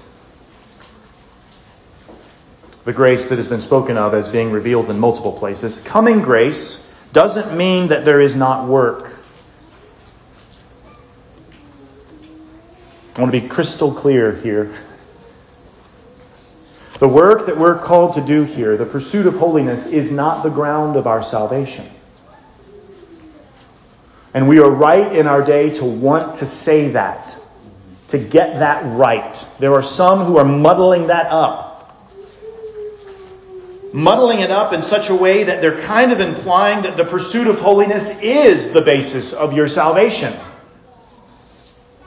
the 2.86 2.94
grace 2.94 3.28
that 3.28 3.38
has 3.38 3.48
been 3.48 3.62
spoken 3.62 3.98
of 3.98 4.14
as 4.14 4.28
being 4.28 4.52
revealed 4.52 4.90
in 4.90 5.00
multiple 5.00 5.34
places, 5.34 5.80
coming 5.82 6.22
grace 6.22 6.84
doesn't 7.12 7.56
mean 7.58 7.88
that 7.88 8.06
there 8.06 8.22
is 8.22 8.36
not 8.36 8.68
work. 8.68 9.12
I 13.16 13.22
want 13.22 13.34
to 13.34 13.42
be 13.42 13.48
crystal 13.48 13.94
clear 13.94 14.34
here. 14.34 14.74
The 17.00 17.08
work 17.08 17.48
that 17.48 17.58
we're 17.58 17.78
called 17.78 18.14
to 18.14 18.22
do 18.22 18.44
here, 18.44 18.78
the 18.78 18.86
pursuit 18.86 19.26
of 19.26 19.36
holiness, 19.36 19.86
is 19.88 20.12
not 20.12 20.44
the 20.44 20.50
ground 20.50 20.96
of 20.96 21.08
our 21.08 21.22
salvation. 21.22 21.90
And 24.34 24.48
we 24.48 24.60
are 24.60 24.70
right 24.70 25.16
in 25.16 25.28
our 25.28 25.44
day 25.44 25.72
to 25.76 25.86
want 25.86 26.38
to 26.38 26.46
say 26.46 26.90
that, 26.90 27.36
to 28.10 28.18
get 28.18 28.60
that 28.60 28.84
right. 28.98 29.46
There 29.60 29.74
are 29.74 29.84
some 29.84 30.26
who 30.26 30.38
are 30.38 30.46
muddling 30.46 31.08
that 31.08 31.28
up. 31.28 31.66
muddling 33.94 34.42
it 34.42 34.52
up 34.52 34.74
in 34.74 34.82
such 34.82 35.10
a 35.10 35.16
way 35.16 35.46
that 35.46 35.62
they're 35.62 35.80
kind 35.80 36.12
of 36.12 36.20
implying 36.20 36.84
that 36.84 36.98
the 36.98 37.06
pursuit 37.06 37.48
of 37.48 37.60
holiness 37.60 38.10
is 38.22 38.72
the 38.72 38.82
basis 38.82 39.34
of 39.34 39.54
your 39.54 39.68
salvation. 39.68 40.38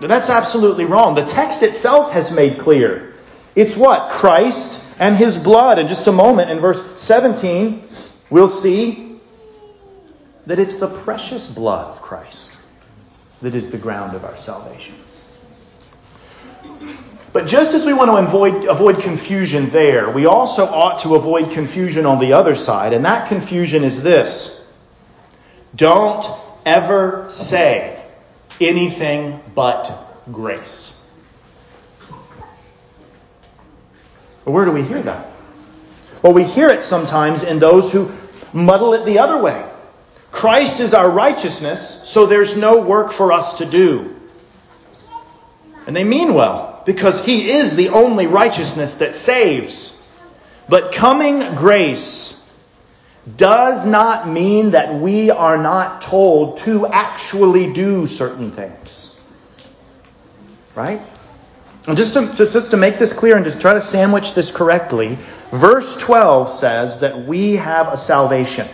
But 0.01 0.09
that's 0.09 0.31
absolutely 0.31 0.85
wrong. 0.85 1.15
The 1.15 1.25
text 1.25 1.63
itself 1.63 2.13
has 2.13 2.31
made 2.31 2.59
clear. 2.59 3.15
It's 3.55 3.77
what? 3.77 4.11
Christ 4.11 4.81
and 4.99 5.17
his 5.17 5.37
blood. 5.37 5.79
In 5.79 5.89
just 5.89 6.07
a 6.07 6.13
moment, 6.13 6.51
in 6.51 6.61
verse 6.61 6.83
17, 7.01 7.89
we'll 8.31 8.49
see 8.49 9.10
that 10.47 10.59
it's 10.59 10.77
the 10.77 10.89
precious 10.89 11.51
blood 11.51 11.89
of 11.89 12.03
Christ 12.03 12.57
that 13.43 13.55
is 13.55 13.71
the 13.71 13.79
ground 13.79 14.15
of 14.15 14.25
our 14.25 14.37
salvation. 14.37 14.95
But 17.33 17.47
just 17.47 17.75
as 17.75 17.87
we 17.87 17.93
want 17.93 18.11
to 18.11 18.17
avoid, 18.17 18.65
avoid 18.65 19.01
confusion 19.01 19.71
there, 19.71 20.11
we 20.11 20.27
also 20.27 20.67
ought 20.67 21.01
to 21.01 21.15
avoid 21.15 21.53
confusion 21.53 22.05
on 22.05 22.19
the 22.19 22.33
other 22.33 22.57
side, 22.57 22.93
and 22.93 23.05
that 23.05 23.29
confusion 23.29 23.85
is 23.85 24.03
this. 24.03 24.61
Don't 25.75 26.27
ever 26.67 27.27
say 27.31 28.05
anything 28.61 29.41
but 29.55 29.93
grace. 30.31 30.97
where 34.45 34.65
do 34.65 34.73
we 34.73 34.83
hear 34.83 35.01
that? 35.03 35.31
Well, 36.23 36.33
we 36.33 36.43
hear 36.43 36.69
it 36.69 36.83
sometimes 36.83 37.45
in 37.45 37.61
those 37.61 37.93
who 37.93 38.11
muddle 38.53 38.95
it 38.95 39.05
the 39.05 39.21
other 39.21 39.41
way. 39.41 39.70
Christ 40.31 40.81
is 40.81 40.95
our 40.95 41.11
righteousness, 41.11 42.03
so 42.07 42.27
there's 42.27 42.57
no 42.57 42.81
work 42.81 43.13
for 43.13 43.33
us 43.33 43.55
to 43.55 43.67
do. 43.67 44.17
And 45.87 45.97
they 45.97 46.05
mean 46.05 46.35
well, 46.35 46.83
because 46.87 47.25
He 47.25 47.51
is 47.51 47.75
the 47.75 47.89
only 47.91 48.27
righteousness 48.27 48.97
that 48.97 49.15
saves. 49.15 50.01
But 50.69 50.93
coming 50.93 51.57
grace 51.57 52.41
does 53.37 53.85
not 53.87 54.29
mean 54.29 54.71
that 54.71 54.95
we 54.95 55.31
are 55.31 55.59
not 55.59 56.03
told 56.03 56.59
to 56.59 56.87
actually 56.87 57.73
do 57.73 58.07
certain 58.07 58.53
things. 58.53 59.17
Right? 60.75 61.03
And 61.87 61.97
just 61.97 62.15
to, 62.15 62.51
just 62.51 62.71
to 62.71 62.77
make 62.77 62.99
this 62.99 63.13
clear 63.13 63.37
and 63.37 63.45
just 63.45 63.61
try 63.61 63.75
to 63.75 63.83
sandwich 63.83 64.35
this 64.35 64.51
correctly, 64.51 65.19
verse 65.51 65.97
12 65.97 66.51
says 66.51 67.01
that 67.01 67.27
we 67.27 67.57
have 67.57 67.89
a 67.89 67.97
salvation. 67.97 68.69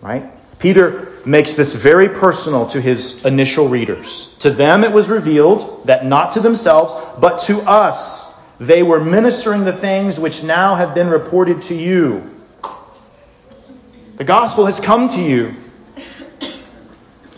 Right? 0.00 0.30
Peter 0.58 1.12
makes 1.24 1.54
this 1.54 1.72
very 1.72 2.08
personal 2.08 2.66
to 2.68 2.80
his 2.80 3.24
initial 3.24 3.68
readers. 3.68 4.34
To 4.40 4.50
them 4.50 4.84
it 4.84 4.92
was 4.92 5.08
revealed 5.08 5.86
that 5.86 6.04
not 6.04 6.32
to 6.32 6.40
themselves, 6.40 6.94
but 7.18 7.38
to 7.42 7.60
us 7.62 8.26
they 8.58 8.82
were 8.82 9.02
ministering 9.02 9.64
the 9.64 9.76
things 9.76 10.20
which 10.20 10.42
now 10.42 10.74
have 10.74 10.94
been 10.94 11.08
reported 11.08 11.62
to 11.64 11.74
you. 11.74 12.30
The 14.16 14.24
gospel 14.24 14.66
has 14.66 14.78
come 14.80 15.08
to 15.08 15.22
you. 15.22 15.56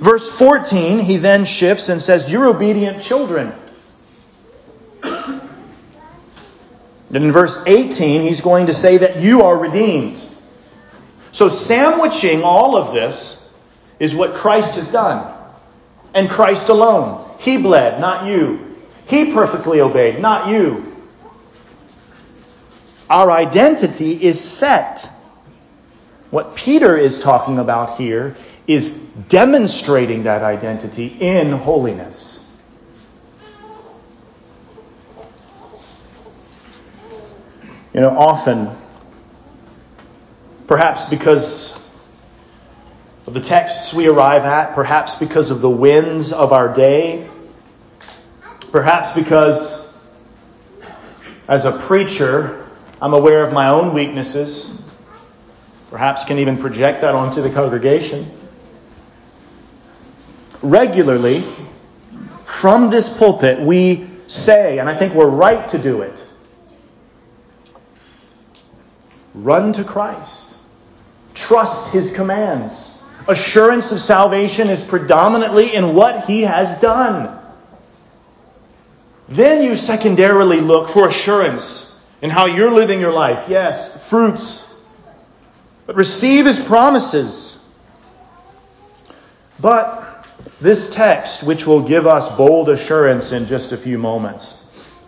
Verse 0.01 0.29
14, 0.31 0.99
he 0.99 1.17
then 1.19 1.45
shifts 1.45 1.89
and 1.89 2.03
says, 2.03 2.29
You're 2.31 2.47
obedient 2.47 3.01
children. 3.01 3.53
Then 7.13 7.25
in 7.25 7.31
verse 7.31 7.57
18, 7.67 8.23
he's 8.23 8.41
going 8.41 8.67
to 8.67 8.75
say 8.75 8.97
that 8.97 9.19
you 9.21 9.43
are 9.43 9.57
redeemed. 9.57 10.27
So, 11.33 11.49
sandwiching 11.49 12.43
all 12.43 12.77
of 12.77 12.93
this 12.93 13.51
is 13.99 14.15
what 14.15 14.35
Christ 14.35 14.75
has 14.77 14.89
done. 14.89 15.35
And 16.15 16.29
Christ 16.29 16.69
alone. 16.69 17.37
He 17.39 17.57
bled, 17.57 18.01
not 18.01 18.27
you. 18.27 18.77
He 19.07 19.33
perfectly 19.33 19.81
obeyed, 19.81 20.21
not 20.21 20.49
you. 20.49 20.95
Our 23.09 23.31
identity 23.31 24.23
is 24.23 24.41
set. 24.41 25.11
What 26.31 26.55
Peter 26.55 26.97
is 26.97 27.19
talking 27.19 27.59
about 27.59 27.99
here 27.99 28.37
is 28.67 28.91
demonstrating 29.29 30.25
that 30.25 30.43
identity 30.43 31.07
in 31.07 31.53
holiness. 31.53 32.47
You 37.93 38.01
know, 38.01 38.17
often, 38.17 38.75
perhaps 40.73 41.05
because 41.05 41.77
of 43.27 43.35
the 43.35 43.41
texts 43.43 43.93
we 43.93 44.09
arrive 44.09 44.47
at, 44.47 44.75
perhaps 44.75 45.17
because 45.17 45.51
of 45.51 45.61
the 45.61 45.69
winds 45.69 46.33
of 46.33 46.51
our 46.51 46.73
day, 46.73 47.29
perhaps 48.71 49.13
because 49.13 49.87
as 51.47 51.67
a 51.67 51.73
preacher, 51.73 52.67
I'm 53.03 53.13
aware 53.13 53.45
of 53.45 53.53
my 53.53 53.69
own 53.69 53.93
weaknesses, 53.93 54.83
perhaps 55.91 56.25
can 56.25 56.39
even 56.39 56.57
project 56.57 57.03
that 57.03 57.15
onto 57.15 57.43
the 57.43 57.51
congregation. 57.51 58.31
Regularly, 60.63 61.45
from 62.47 62.89
this 62.89 63.11
pulpit, 63.11 63.61
we 63.61 64.09
say, 64.27 64.79
and 64.79 64.89
I 64.89 64.97
think 64.97 65.13
we're 65.13 65.27
right 65.27 65.69
to 65.69 65.77
do 65.77 66.01
it, 66.01 66.27
Run 69.35 69.73
to 69.75 69.85
Christ. 69.85 70.52
Trust 71.35 71.93
his 71.93 72.13
commands. 72.13 72.99
Assurance 73.29 73.93
of 73.93 74.01
salvation 74.01 74.69
is 74.69 74.83
predominantly 74.83 75.75
in 75.75 75.95
what 75.95 76.25
he 76.25 76.43
has 76.43 76.81
done. 76.81 77.39
Then 79.29 79.63
you 79.63 79.77
secondarily 79.77 80.61
look 80.61 80.91
for 80.91 81.09
assurance 81.09 81.91
in 82.21 82.31
how 82.31 82.47
you're 82.47 82.73
living 82.73 83.01
your 83.01 83.13
life. 83.13 83.49
Yes, 83.49 84.09
fruits. 84.09 84.69
But 85.87 85.97
receive 85.97 86.47
his 86.47 86.61
promises. 86.61 87.59
But 89.61 90.27
this 90.61 90.91
text, 90.91 91.43
which 91.43 91.67
will 91.67 91.83
give 91.83 92.07
us 92.07 92.29
bold 92.37 92.69
assurance 92.69 93.33
in 93.33 93.47
just 93.47 93.73
a 93.73 93.77
few 93.77 93.99
moments, 93.99 94.65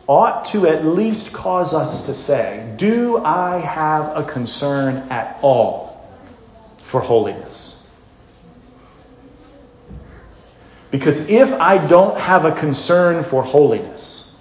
ought 0.06 0.44
to 0.46 0.66
at 0.68 0.86
least 0.86 1.32
cause 1.32 1.74
us 1.74 2.06
to 2.06 2.14
say, 2.14 2.72
Do 2.76 3.18
I 3.18 3.58
have 3.58 4.16
a 4.16 4.22
concern 4.24 5.08
at 5.10 5.38
all 5.42 5.93
for 6.94 7.00
holiness? 7.00 7.82
Because 10.92 11.28
if 11.28 11.52
I 11.54 11.84
don't 11.84 12.16
have 12.16 12.44
a 12.44 12.52
concern 12.52 13.24
for 13.24 13.42
holiness, 13.42 14.32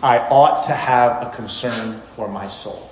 I 0.00 0.18
ought 0.18 0.62
to 0.66 0.72
have 0.72 1.26
a 1.26 1.30
concern 1.30 2.00
for 2.14 2.28
my 2.28 2.46
soul. 2.46 2.88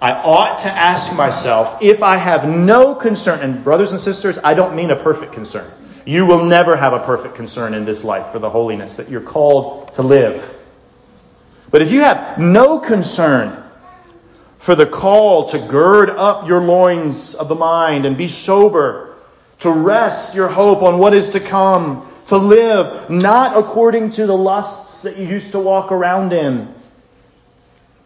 I 0.00 0.12
ought 0.12 0.60
to 0.60 0.68
ask 0.68 1.12
myself 1.16 1.82
if 1.82 2.04
I 2.04 2.18
have 2.18 2.48
no 2.48 2.94
concern, 2.94 3.40
and 3.40 3.64
brothers 3.64 3.90
and 3.90 4.00
sisters, 4.00 4.38
I 4.44 4.54
don't 4.54 4.76
mean 4.76 4.92
a 4.92 4.96
perfect 4.96 5.32
concern. 5.32 5.72
You 6.04 6.24
will 6.24 6.44
never 6.44 6.76
have 6.76 6.92
a 6.92 7.00
perfect 7.00 7.34
concern 7.34 7.74
in 7.74 7.84
this 7.84 8.04
life 8.04 8.30
for 8.30 8.38
the 8.38 8.48
holiness 8.48 8.94
that 8.94 9.10
you're 9.10 9.22
called 9.22 9.92
to 9.96 10.02
live. 10.02 10.54
But 11.72 11.82
if 11.82 11.90
you 11.90 12.02
have 12.02 12.38
no 12.38 12.78
concern 12.78 13.61
for 14.62 14.76
the 14.76 14.86
call 14.86 15.48
to 15.48 15.58
gird 15.58 16.08
up 16.08 16.48
your 16.48 16.60
loins 16.60 17.34
of 17.34 17.48
the 17.48 17.54
mind 17.54 18.06
and 18.06 18.16
be 18.16 18.28
sober, 18.28 19.16
to 19.58 19.70
rest 19.70 20.36
your 20.36 20.48
hope 20.48 20.82
on 20.82 20.98
what 20.98 21.14
is 21.14 21.30
to 21.30 21.40
come, 21.40 22.08
to 22.26 22.36
live 22.36 23.10
not 23.10 23.56
according 23.56 24.10
to 24.10 24.24
the 24.24 24.36
lusts 24.36 25.02
that 25.02 25.16
you 25.18 25.26
used 25.26 25.50
to 25.50 25.58
walk 25.58 25.90
around 25.90 26.32
in, 26.32 26.72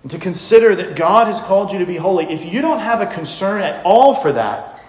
and 0.03 0.11
to 0.11 0.19
consider 0.19 0.75
that 0.75 0.97
God 0.97 1.27
has 1.27 1.43
called 1.43 1.73
you 1.73 1.81
to 1.81 1.87
be 1.87 1.97
holy, 1.97 2.25
if 2.33 2.51
you 2.51 2.63
don't 2.63 2.81
have 2.81 3.03
a 3.03 3.07
concern 3.07 3.61
at 3.61 3.85
all 3.85 4.15
for 4.15 4.33
that, 4.33 4.81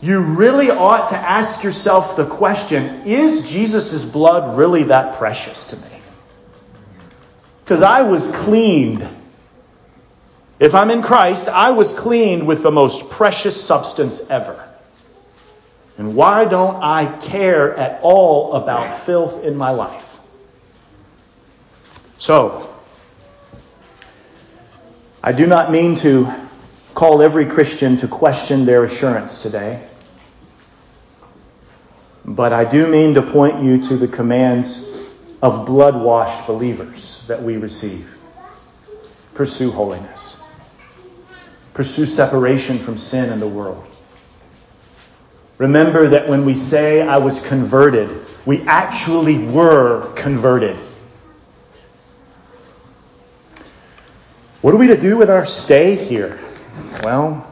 you 0.00 0.20
really 0.20 0.70
ought 0.70 1.10
to 1.10 1.16
ask 1.16 1.62
yourself 1.62 2.16
the 2.16 2.26
question 2.26 3.06
is 3.06 3.50
Jesus' 3.50 4.06
blood 4.06 4.56
really 4.56 4.84
that 4.84 5.16
precious 5.16 5.64
to 5.64 5.76
me? 5.76 5.88
Because 7.62 7.82
I 7.82 8.02
was 8.02 8.28
cleaned. 8.28 9.06
If 10.60 10.74
I'm 10.74 10.90
in 10.90 11.02
Christ, 11.02 11.48
I 11.48 11.70
was 11.72 11.92
cleaned 11.92 12.46
with 12.46 12.62
the 12.62 12.70
most 12.70 13.10
precious 13.10 13.62
substance 13.62 14.20
ever. 14.30 14.68
And 15.98 16.14
why 16.16 16.44
don't 16.44 16.82
I 16.82 17.06
care 17.18 17.74
at 17.76 18.00
all 18.02 18.54
about 18.54 19.04
filth 19.04 19.44
in 19.44 19.56
my 19.56 19.70
life? 19.70 20.04
So, 22.18 22.74
I 25.22 25.32
do 25.32 25.46
not 25.46 25.72
mean 25.72 25.96
to 25.96 26.32
call 26.94 27.22
every 27.22 27.46
Christian 27.46 27.96
to 27.98 28.08
question 28.08 28.64
their 28.64 28.84
assurance 28.84 29.42
today. 29.42 29.86
But 32.24 32.52
I 32.52 32.64
do 32.64 32.86
mean 32.86 33.14
to 33.14 33.22
point 33.22 33.62
you 33.62 33.82
to 33.88 33.96
the 33.96 34.08
commands 34.08 34.88
of 35.42 35.66
blood 35.66 36.00
washed 36.00 36.46
believers 36.46 37.24
that 37.28 37.42
we 37.42 37.56
receive. 37.56 38.08
Pursue 39.34 39.70
holiness, 39.70 40.43
pursue 41.74 42.06
separation 42.06 42.78
from 42.78 42.96
sin 42.96 43.30
and 43.30 43.42
the 43.42 43.48
world. 43.48 43.84
Remember 45.58 46.08
that 46.08 46.28
when 46.28 46.44
we 46.44 46.56
say, 46.56 47.02
I 47.02 47.18
was 47.18 47.40
converted, 47.40 48.24
we 48.46 48.62
actually 48.62 49.38
were 49.38 50.12
converted. 50.14 50.80
What 54.62 54.72
are 54.72 54.78
we 54.78 54.86
to 54.86 54.96
do 54.96 55.16
with 55.16 55.30
our 55.30 55.46
stay 55.46 55.94
here? 55.94 56.40
Well, 57.02 57.46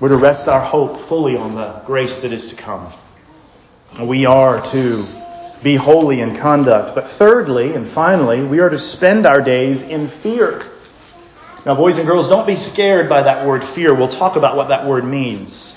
we're 0.00 0.08
to 0.08 0.16
rest 0.16 0.48
our 0.48 0.60
hope 0.60 1.00
fully 1.08 1.36
on 1.36 1.54
the 1.54 1.82
grace 1.84 2.20
that 2.20 2.32
is 2.32 2.46
to 2.46 2.56
come. 2.56 2.92
We 4.00 4.26
are 4.26 4.60
to 4.72 5.04
be 5.62 5.74
holy 5.76 6.20
in 6.20 6.36
conduct. 6.36 6.94
But 6.94 7.10
thirdly 7.10 7.74
and 7.74 7.88
finally, 7.88 8.44
we 8.44 8.60
are 8.60 8.68
to 8.68 8.78
spend 8.78 9.26
our 9.26 9.40
days 9.40 9.82
in 9.82 10.08
fear. 10.08 10.64
Now, 11.66 11.74
boys 11.74 11.98
and 11.98 12.06
girls, 12.06 12.28
don't 12.28 12.46
be 12.46 12.54
scared 12.54 13.08
by 13.08 13.24
that 13.24 13.44
word 13.44 13.64
fear. 13.64 13.92
We'll 13.92 14.06
talk 14.06 14.36
about 14.36 14.56
what 14.56 14.68
that 14.68 14.86
word 14.86 15.04
means. 15.04 15.74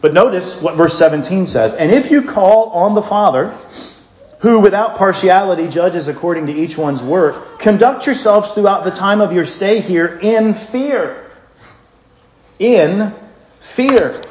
But 0.00 0.14
notice 0.14 0.56
what 0.56 0.76
verse 0.76 0.96
17 0.96 1.46
says. 1.46 1.74
And 1.74 1.92
if 1.92 2.10
you 2.10 2.22
call 2.22 2.70
on 2.70 2.94
the 2.94 3.02
Father, 3.02 3.54
who 4.38 4.60
without 4.60 4.96
partiality 4.96 5.68
judges 5.68 6.08
according 6.08 6.46
to 6.46 6.54
each 6.54 6.78
one's 6.78 7.02
work, 7.02 7.58
conduct 7.58 8.06
yourselves 8.06 8.52
throughout 8.52 8.84
the 8.84 8.90
time 8.90 9.20
of 9.20 9.34
your 9.34 9.44
stay 9.44 9.80
here 9.80 10.18
in 10.22 10.54
fear. 10.54 11.30
In 12.58 13.12
fear. 13.60 14.22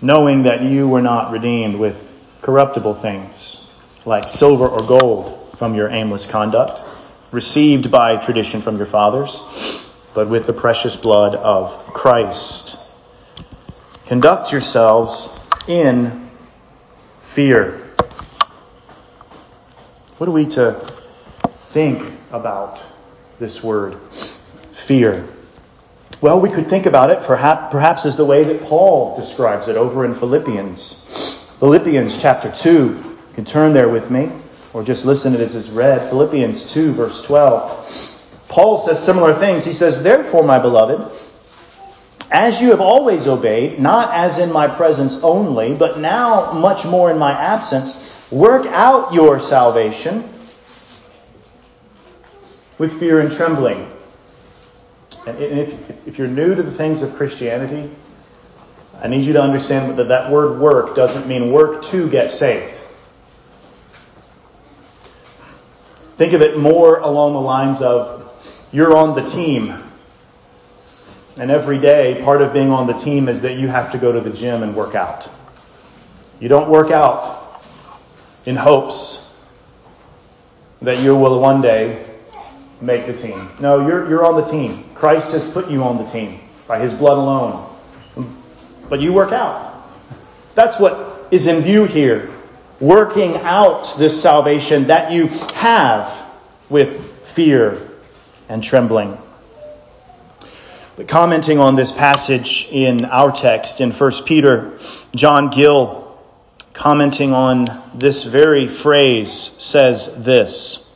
Knowing 0.00 0.44
that 0.44 0.62
you 0.62 0.86
were 0.88 1.02
not 1.02 1.32
redeemed 1.32 1.74
with 1.74 2.00
corruptible 2.42 2.94
things 2.94 3.60
like 4.04 4.28
silver 4.28 4.68
or 4.68 4.78
gold 4.86 5.56
from 5.58 5.74
your 5.74 5.88
aimless 5.88 6.24
conduct, 6.24 6.87
received 7.30 7.90
by 7.90 8.16
tradition 8.16 8.62
from 8.62 8.76
your 8.76 8.86
fathers, 8.86 9.40
but 10.14 10.28
with 10.28 10.46
the 10.46 10.52
precious 10.52 10.96
blood 10.96 11.34
of 11.34 11.86
Christ. 11.92 12.76
Conduct 14.06 14.52
yourselves 14.52 15.30
in 15.66 16.30
fear. 17.22 17.90
What 20.16 20.28
are 20.28 20.32
we 20.32 20.46
to 20.46 20.92
think 21.68 22.12
about 22.32 22.82
this 23.38 23.62
word, 23.62 23.98
fear? 24.72 25.28
Well, 26.20 26.40
we 26.40 26.50
could 26.50 26.68
think 26.68 26.86
about 26.86 27.10
it 27.10 27.22
perhaps, 27.22 27.70
perhaps 27.70 28.06
as 28.06 28.16
the 28.16 28.24
way 28.24 28.42
that 28.42 28.62
Paul 28.64 29.16
describes 29.16 29.68
it 29.68 29.76
over 29.76 30.04
in 30.04 30.14
Philippians. 30.14 31.38
Philippians 31.60 32.18
chapter 32.18 32.50
2. 32.50 32.70
You 32.70 33.18
can 33.34 33.44
turn 33.44 33.72
there 33.72 33.88
with 33.88 34.10
me, 34.10 34.32
or 34.72 34.82
just 34.82 35.04
listen 35.04 35.32
to 35.32 35.42
it 35.42 35.54
as 35.54 35.70
read. 35.70 36.08
Philippians 36.10 36.72
2, 36.72 36.92
verse 36.92 37.22
12. 37.22 38.14
Paul 38.48 38.78
says 38.78 39.02
similar 39.02 39.34
things. 39.38 39.64
He 39.64 39.72
says, 39.72 40.02
Therefore, 40.02 40.42
my 40.42 40.58
beloved, 40.58 41.10
as 42.30 42.60
you 42.60 42.70
have 42.70 42.80
always 42.80 43.26
obeyed, 43.26 43.78
not 43.78 44.14
as 44.14 44.38
in 44.38 44.52
my 44.52 44.68
presence 44.68 45.14
only, 45.22 45.74
but 45.74 45.98
now 45.98 46.52
much 46.52 46.84
more 46.84 47.10
in 47.10 47.18
my 47.18 47.32
absence, 47.32 47.96
Work 48.30 48.66
out 48.66 49.14
your 49.14 49.40
salvation 49.40 50.28
with 52.76 52.98
fear 53.00 53.20
and 53.20 53.32
trembling. 53.32 53.90
And 55.26 55.38
if, 55.38 56.06
if 56.06 56.18
you're 56.18 56.28
new 56.28 56.54
to 56.54 56.62
the 56.62 56.70
things 56.70 57.00
of 57.00 57.14
Christianity, 57.14 57.90
I 59.00 59.08
need 59.08 59.24
you 59.24 59.32
to 59.32 59.42
understand 59.42 59.96
that 59.98 60.08
that 60.08 60.30
word 60.30 60.60
work 60.60 60.94
doesn't 60.94 61.26
mean 61.26 61.52
work 61.52 61.82
to 61.84 62.08
get 62.10 62.30
saved. 62.30 62.78
Think 66.18 66.32
of 66.32 66.42
it 66.42 66.58
more 66.58 66.98
along 66.98 67.34
the 67.34 67.40
lines 67.40 67.80
of 67.80 68.28
you're 68.72 68.96
on 68.96 69.14
the 69.14 69.24
team. 69.24 69.82
And 71.36 71.48
every 71.48 71.78
day, 71.78 72.20
part 72.24 72.42
of 72.42 72.52
being 72.52 72.72
on 72.72 72.88
the 72.88 72.92
team 72.92 73.28
is 73.28 73.40
that 73.42 73.56
you 73.56 73.68
have 73.68 73.92
to 73.92 73.98
go 73.98 74.10
to 74.10 74.20
the 74.20 74.30
gym 74.30 74.64
and 74.64 74.74
work 74.74 74.96
out. 74.96 75.30
You 76.40 76.48
don't 76.48 76.68
work 76.68 76.90
out 76.90 77.62
in 78.46 78.56
hopes 78.56 79.28
that 80.82 80.98
you 80.98 81.14
will 81.14 81.40
one 81.40 81.62
day 81.62 82.04
make 82.80 83.06
the 83.06 83.14
team. 83.14 83.50
No, 83.60 83.86
you're, 83.86 84.08
you're 84.08 84.26
on 84.26 84.34
the 84.34 84.50
team. 84.50 84.90
Christ 84.94 85.30
has 85.30 85.44
put 85.44 85.70
you 85.70 85.84
on 85.84 86.04
the 86.04 86.10
team 86.10 86.40
by 86.66 86.80
his 86.80 86.92
blood 86.92 87.18
alone. 87.18 87.76
But 88.88 89.00
you 89.00 89.12
work 89.12 89.30
out. 89.30 89.88
That's 90.56 90.80
what 90.80 91.28
is 91.30 91.46
in 91.46 91.62
view 91.62 91.84
here. 91.84 92.34
Working 92.80 93.36
out 93.36 93.98
this 93.98 94.20
salvation 94.22 94.86
that 94.86 95.10
you 95.10 95.26
have 95.54 96.12
with 96.68 97.26
fear 97.34 97.90
and 98.48 98.62
trembling. 98.62 99.18
But 100.96 101.08
commenting 101.08 101.58
on 101.58 101.76
this 101.76 101.92
passage 101.92 102.66
in 102.70 103.04
our 103.04 103.32
text 103.32 103.80
in 103.80 103.92
1 103.92 104.24
Peter, 104.24 104.78
John 105.14 105.50
Gill 105.50 106.08
commenting 106.78 107.32
on 107.32 107.66
this 107.94 108.22
very 108.22 108.68
phrase, 108.68 109.50
says 109.58 110.10
this 110.16 110.88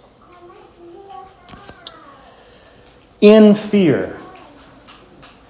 In 3.20 3.54
fear, 3.54 4.16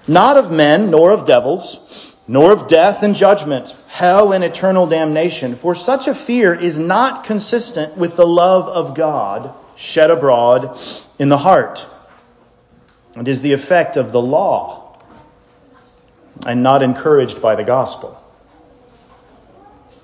not 0.09 0.38
of 0.38 0.51
men, 0.51 0.90
nor 0.90 1.11
of 1.11 1.27
devils, 1.27 2.12
nor 2.29 2.53
of 2.53 2.69
death 2.69 3.03
and 3.03 3.17
judgment, 3.17 3.75
hell 3.89 4.33
and 4.33 4.45
eternal 4.45 4.87
damnation, 4.87 5.57
for 5.57 5.75
such 5.75 6.07
a 6.07 6.15
fear 6.15 6.55
is 6.55 6.79
not 6.79 7.25
consistent 7.25 7.97
with 7.97 8.17
the 8.17 8.27
love 8.27 8.69
of 8.69 8.95
God 8.95 9.55
shed 9.77 10.11
abroad 10.11 10.79
in 11.19 11.29
the 11.29 11.39
heart. 11.39 11.87
It 13.17 13.29
is 13.29 13.43
the 13.43 13.53
effect 13.53 13.97
of 13.97 14.13
the 14.13 14.23
law 14.23 14.99
and 16.47 16.63
not 16.63 16.83
encouraged 16.83 17.43
by 17.43 17.57
the 17.57 17.65
gospel. 17.65 18.19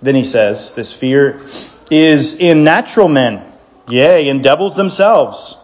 Then 0.02 0.14
he 0.14 0.24
says, 0.24 0.74
this 0.74 0.92
fear 0.92 1.40
is 1.90 2.34
in 2.34 2.64
natural 2.64 3.08
men, 3.08 3.50
yea, 3.88 4.28
in 4.28 4.42
devils 4.42 4.74
themselves. 4.74 5.56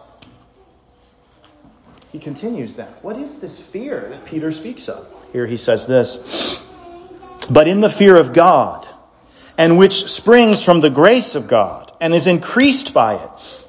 He 2.15 2.21
continues 2.21 2.75
that. 2.75 3.03
What 3.03 3.17
is 3.17 3.39
this 3.39 3.59
fear 3.59 4.07
that 4.07 4.23
Peter 4.23 4.53
speaks 4.53 4.87
of? 4.87 5.05
Here 5.33 5.45
he 5.45 5.57
says 5.57 5.85
this 5.85 6.63
But 7.49 7.67
in 7.67 7.81
the 7.81 7.89
fear 7.89 8.15
of 8.15 8.31
God, 8.31 8.87
and 9.57 9.77
which 9.77 10.09
springs 10.09 10.63
from 10.63 10.79
the 10.79 10.89
grace 10.89 11.35
of 11.35 11.49
God, 11.49 11.91
and 11.99 12.15
is 12.15 12.27
increased 12.27 12.93
by 12.93 13.15
it, 13.15 13.65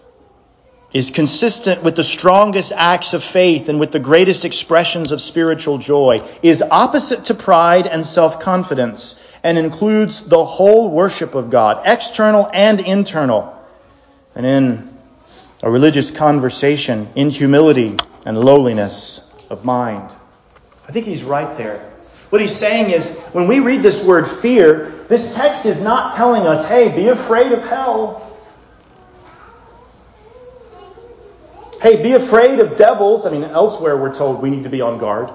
is 0.92 1.10
consistent 1.10 1.82
with 1.82 1.96
the 1.96 2.04
strongest 2.04 2.70
acts 2.70 3.14
of 3.14 3.24
faith 3.24 3.68
and 3.68 3.80
with 3.80 3.90
the 3.90 3.98
greatest 3.98 4.44
expressions 4.44 5.10
of 5.10 5.20
spiritual 5.20 5.78
joy, 5.78 6.22
is 6.40 6.62
opposite 6.62 7.24
to 7.24 7.34
pride 7.34 7.88
and 7.88 8.06
self 8.06 8.38
confidence 8.38 9.18
and 9.42 9.58
includes 9.58 10.20
the 10.20 10.44
whole 10.44 10.88
worship 10.88 11.34
of 11.34 11.50
God, 11.50 11.82
external 11.84 12.48
and 12.52 12.78
internal. 12.78 13.60
And 14.36 14.46
in 14.46 14.95
a 15.62 15.70
religious 15.70 16.10
conversation, 16.10 17.08
in 17.14 17.30
humility 17.30 17.96
and 18.24 18.38
lowliness 18.38 19.32
of 19.50 19.64
mind. 19.64 20.14
I 20.88 20.92
think 20.92 21.06
he's 21.06 21.22
right 21.22 21.56
there. 21.56 21.92
What 22.30 22.40
he's 22.40 22.54
saying 22.54 22.90
is, 22.90 23.16
when 23.32 23.48
we 23.48 23.60
read 23.60 23.82
this 23.82 24.02
word 24.02 24.26
fear, 24.40 25.04
this 25.08 25.34
text 25.34 25.64
is 25.64 25.80
not 25.80 26.16
telling 26.16 26.42
us, 26.42 26.66
hey, 26.66 26.94
be 26.94 27.08
afraid 27.08 27.52
of 27.52 27.62
hell. 27.62 28.36
Hey, 31.80 32.02
be 32.02 32.12
afraid 32.12 32.58
of 32.58 32.76
devils. 32.76 33.26
I 33.26 33.30
mean, 33.30 33.44
elsewhere 33.44 33.96
we're 33.96 34.14
told 34.14 34.42
we 34.42 34.50
need 34.50 34.64
to 34.64 34.70
be 34.70 34.80
on 34.80 34.98
guard. 34.98 35.30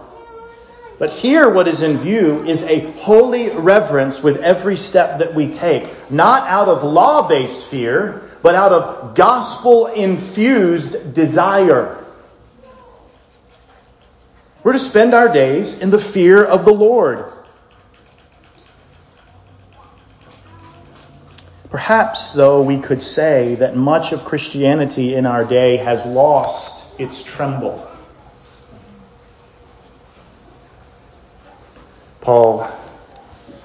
But 1.02 1.10
here, 1.10 1.50
what 1.50 1.68
is 1.68 1.82
in 1.82 1.98
view 1.98 2.44
is 2.44 2.62
a 2.62 2.92
holy 2.92 3.50
reverence 3.50 4.22
with 4.22 4.38
every 4.38 4.78
step 4.78 5.18
that 5.18 5.34
we 5.34 5.48
take, 5.48 6.12
not 6.12 6.48
out 6.48 6.68
of 6.68 6.84
law 6.84 7.28
based 7.28 7.64
fear, 7.64 8.30
but 8.44 8.54
out 8.54 8.72
of 8.72 9.16
gospel 9.16 9.88
infused 9.88 11.16
desire. 11.16 12.06
We're 14.64 14.74
to 14.74 14.78
spend 14.78 15.16
our 15.16 15.34
days 15.34 15.74
in 15.74 15.90
the 15.90 16.00
fear 16.00 16.44
of 16.44 16.66
the 16.66 16.72
Lord. 16.72 17.34
Perhaps, 21.72 22.34
though, 22.34 22.62
we 22.62 22.78
could 22.78 23.02
say 23.02 23.56
that 23.56 23.76
much 23.76 24.12
of 24.12 24.24
Christianity 24.24 25.16
in 25.16 25.26
our 25.26 25.46
day 25.46 25.78
has 25.78 26.06
lost 26.06 26.86
its 27.00 27.24
tremble. 27.24 27.91
Paul, 32.22 32.70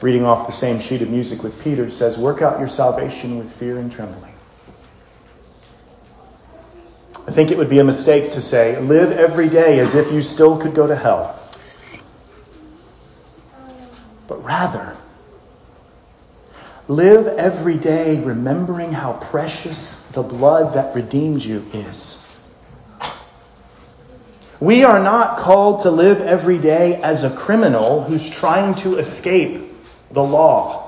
reading 0.01 0.25
off 0.25 0.47
the 0.47 0.53
same 0.53 0.81
sheet 0.81 1.03
of 1.03 1.11
music 1.11 1.43
with 1.43 1.63
Peter, 1.63 1.91
says, 1.91 2.17
Work 2.17 2.41
out 2.41 2.59
your 2.59 2.69
salvation 2.69 3.39
with 3.39 3.53
fear 3.57 3.79
and 3.79 3.93
trembling. 3.93 4.33
I 7.27 7.33
think 7.33 7.51
it 7.51 7.59
would 7.59 7.69
be 7.69 7.81
a 7.81 7.85
mistake 7.85 8.31
to 8.33 8.41
say, 8.41 8.81
Live 8.81 9.13
every 9.13 9.51
day 9.51 9.79
as 9.79 9.95
if 9.95 10.11
you 10.11 10.23
still 10.23 10.57
could 10.57 10.75
go 10.75 10.87
to 10.87 10.97
hell. 10.97 11.39
But 14.27 14.43
rather, 14.43 14.97
live 16.89 17.27
every 17.27 17.77
day 17.77 18.21
remembering 18.21 18.93
how 18.93 19.15
precious 19.15 20.03
the 20.13 20.23
blood 20.23 20.75
that 20.75 20.95
redeemed 20.95 21.45
you 21.45 21.65
is. 21.73 22.26
We 24.61 24.85
are 24.85 25.01
not 25.01 25.39
called 25.39 25.83
to 25.83 25.91
live 25.91 26.21
every 26.21 26.59
day 26.59 26.95
as 27.03 27.25
a 27.25 27.31
criminal 27.31 28.03
who's 28.03 28.29
trying 28.29 28.75
to 28.77 28.97
escape 28.97 29.71
the 30.11 30.23
law. 30.23 30.87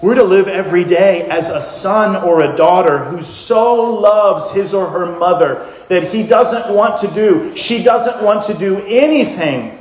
We're 0.00 0.14
to 0.14 0.24
live 0.24 0.48
every 0.48 0.84
day 0.84 1.28
as 1.28 1.50
a 1.50 1.60
son 1.60 2.16
or 2.16 2.40
a 2.40 2.56
daughter 2.56 3.04
who 3.04 3.20
so 3.20 3.82
loves 4.00 4.50
his 4.50 4.72
or 4.72 4.88
her 4.88 5.18
mother 5.18 5.70
that 5.88 6.04
he 6.04 6.22
doesn't 6.22 6.74
want 6.74 7.00
to 7.00 7.08
do, 7.08 7.54
she 7.54 7.82
doesn't 7.82 8.22
want 8.22 8.44
to 8.44 8.54
do 8.54 8.82
anything 8.86 9.76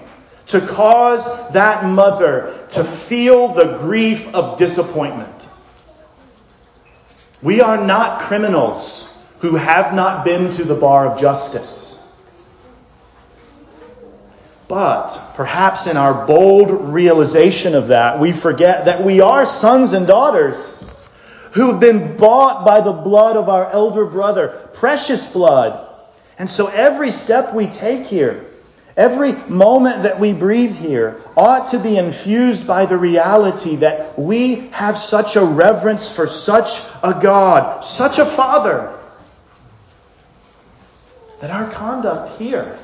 to 0.48 0.60
cause 0.60 1.26
that 1.52 1.86
mother 1.86 2.66
to 2.72 2.84
feel 2.84 3.54
the 3.54 3.78
grief 3.78 4.28
of 4.34 4.58
disappointment. 4.58 5.48
We 7.42 7.62
are 7.62 7.78
not 7.78 8.20
criminals 8.20 9.08
who 9.40 9.56
have 9.56 9.94
not 9.94 10.26
been 10.26 10.52
to 10.56 10.66
the 10.66 10.76
bar 10.76 11.10
of 11.10 11.18
justice. 11.18 11.89
But 14.70 15.34
perhaps 15.34 15.88
in 15.88 15.98
our 15.98 16.28
bold 16.28 16.94
realization 16.94 17.74
of 17.74 17.88
that, 17.88 18.20
we 18.20 18.32
forget 18.32 18.86
that 18.86 19.04
we 19.04 19.20
are 19.20 19.48
sons 19.48 19.94
and 19.94 20.06
daughters 20.06 20.84
who 21.54 21.72
have 21.72 21.80
been 21.80 22.16
bought 22.16 22.64
by 22.64 22.80
the 22.80 22.92
blood 22.92 23.36
of 23.36 23.50
our 23.50 23.72
elder 23.72 24.06
brother, 24.06 24.70
precious 24.74 25.26
blood. 25.26 25.88
And 26.38 26.48
so 26.48 26.68
every 26.68 27.10
step 27.10 27.56
we 27.56 27.66
take 27.66 28.06
here, 28.06 28.46
every 28.96 29.34
moment 29.34 30.04
that 30.04 30.20
we 30.20 30.34
breathe 30.34 30.76
here, 30.76 31.20
ought 31.36 31.72
to 31.72 31.80
be 31.80 31.98
infused 31.98 32.68
by 32.68 32.86
the 32.86 32.98
reality 32.98 33.78
that 33.78 34.20
we 34.20 34.68
have 34.70 35.00
such 35.00 35.36
a 35.36 35.44
reverence 35.44 36.12
for 36.12 36.28
such 36.28 36.80
a 37.02 37.20
God, 37.20 37.84
such 37.84 38.20
a 38.20 38.26
Father, 38.26 38.96
that 41.40 41.50
our 41.50 41.72
conduct 41.72 42.40
here 42.40 42.78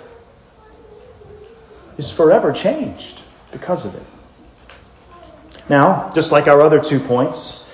is 1.98 2.12
forever 2.12 2.52
changed 2.52 3.22
because 3.52 3.86
of 3.86 3.96
it. 3.96 4.04
Now, 5.70 6.12
just 6.14 6.32
like 6.32 6.48
our 6.48 6.62
other 6.62 6.80
two 6.80 7.00
points, 7.00 7.66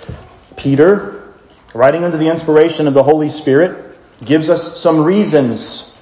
Peter, 0.56 1.34
writing 1.74 2.04
under 2.04 2.18
the 2.18 2.30
inspiration 2.30 2.88
of 2.88 2.94
the 2.94 3.04
Holy 3.04 3.30
Spirit, 3.30 3.98
gives 4.24 4.50
us 4.50 4.80
some 4.80 5.04
reasons. 5.04 5.96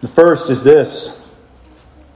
The 0.00 0.08
first 0.08 0.50
is 0.50 0.62
this 0.62 1.20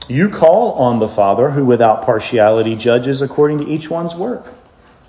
You 0.07 0.29
call 0.29 0.73
on 0.73 0.99
the 0.99 1.07
Father, 1.07 1.49
who 1.49 1.63
without 1.63 2.03
partiality 2.03 2.75
judges 2.75 3.21
according 3.21 3.59
to 3.59 3.67
each 3.67 3.89
one's 3.89 4.15
work. 4.15 4.45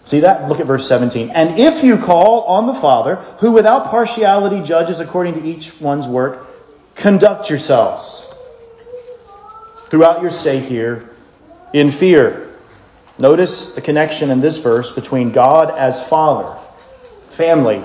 See 0.05 0.21
that? 0.21 0.49
Look 0.49 0.61
at 0.61 0.67
verse 0.67 0.87
17. 0.89 1.31
And 1.31 1.59
if 1.59 1.85
you 1.85 1.97
call 1.97 2.43
on 2.43 2.67
the 2.67 2.75
Father, 2.75 3.17
who 3.39 3.53
without 3.53 3.89
partiality 3.89 4.61
judges 4.63 5.01
according 5.01 5.35
to 5.35 5.45
each 5.45 5.81
one's 5.81 6.07
work, 6.07 6.47
conduct 6.97 7.51
yourselves 7.51 8.32
throughout 9.93 10.23
your 10.23 10.31
stay 10.31 10.59
here 10.59 11.11
in 11.75 11.91
fear. 11.91 12.49
Notice 13.19 13.73
the 13.73 13.83
connection 13.83 14.31
in 14.31 14.41
this 14.41 14.57
verse 14.57 14.91
between 14.91 15.33
God 15.33 15.71
as 15.71 16.03
Father, 16.09 16.59
family, 17.33 17.85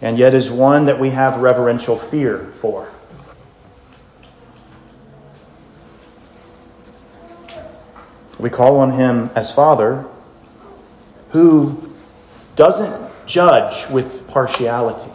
and 0.00 0.18
yet 0.18 0.34
is 0.34 0.50
one 0.50 0.86
that 0.86 0.98
we 0.98 1.10
have 1.10 1.36
reverential 1.36 1.96
fear 1.96 2.52
for. 2.60 2.90
We 8.40 8.50
call 8.50 8.80
on 8.80 8.90
Him 8.90 9.30
as 9.36 9.52
Father, 9.52 10.04
who 11.30 11.94
doesn't 12.56 13.12
judge 13.26 13.88
with 13.90 14.26
partiality. 14.26 15.12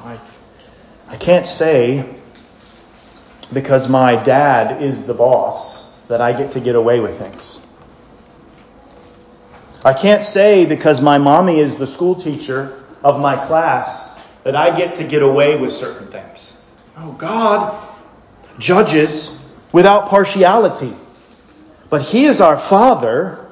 I, 0.00 0.18
I 1.06 1.16
can't 1.16 1.46
say 1.46 2.18
because 3.52 3.88
my 3.88 4.22
dad 4.22 4.82
is 4.82 5.04
the 5.04 5.14
boss 5.14 5.90
that 6.08 6.20
I 6.20 6.32
get 6.32 6.52
to 6.52 6.60
get 6.60 6.74
away 6.74 7.00
with 7.00 7.18
things. 7.18 7.66
I 9.84 9.92
can't 9.92 10.24
say 10.24 10.64
because 10.64 11.00
my 11.00 11.18
mommy 11.18 11.58
is 11.58 11.76
the 11.76 11.86
school 11.86 12.14
teacher 12.14 12.84
of 13.02 13.20
my 13.20 13.46
class 13.46 14.08
that 14.44 14.54
I 14.54 14.76
get 14.76 14.96
to 14.96 15.04
get 15.04 15.22
away 15.22 15.56
with 15.56 15.72
certain 15.72 16.08
things. 16.08 16.56
Oh, 16.96 17.12
God 17.12 17.88
judges 18.58 19.36
without 19.72 20.08
partiality. 20.08 20.94
But 21.90 22.02
He 22.02 22.24
is 22.24 22.40
our 22.40 22.58
Father. 22.58 23.48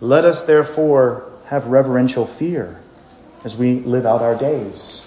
Let 0.00 0.24
us 0.24 0.44
therefore 0.44 1.30
have 1.46 1.66
reverential 1.66 2.26
fear 2.26 2.80
as 3.44 3.56
we 3.56 3.80
live 3.80 4.06
out 4.06 4.22
our 4.22 4.36
days. 4.36 5.06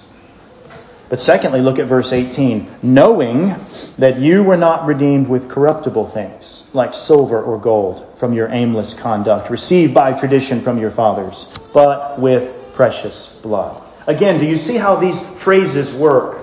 But 1.08 1.22
secondly, 1.22 1.62
look 1.62 1.78
at 1.78 1.86
verse 1.86 2.12
18. 2.14 2.78
Knowing 2.82 3.56
that 4.00 4.18
you 4.20 4.42
were 4.42 4.58
not 4.58 4.86
redeemed 4.86 5.28
with 5.28 5.50
corruptible 5.50 6.10
things, 6.10 6.64
like 6.74 6.96
silver 6.96 7.42
or 7.42 7.60
gold, 7.60 8.18
from 8.18 8.34
your 8.34 8.50
aimless 8.50 8.96
conduct, 8.96 9.52
received 9.52 9.94
by 9.94 10.14
tradition 10.14 10.62
from 10.62 10.80
your 10.80 10.90
fathers, 10.90 11.48
but 11.74 12.20
with 12.20 12.74
precious 12.74 13.28
blood. 13.28 13.84
Again, 14.08 14.40
do 14.40 14.46
you 14.46 14.58
see 14.58 14.78
how 14.78 14.96
these 14.96 15.20
phrases 15.38 15.94
work? 15.94 16.42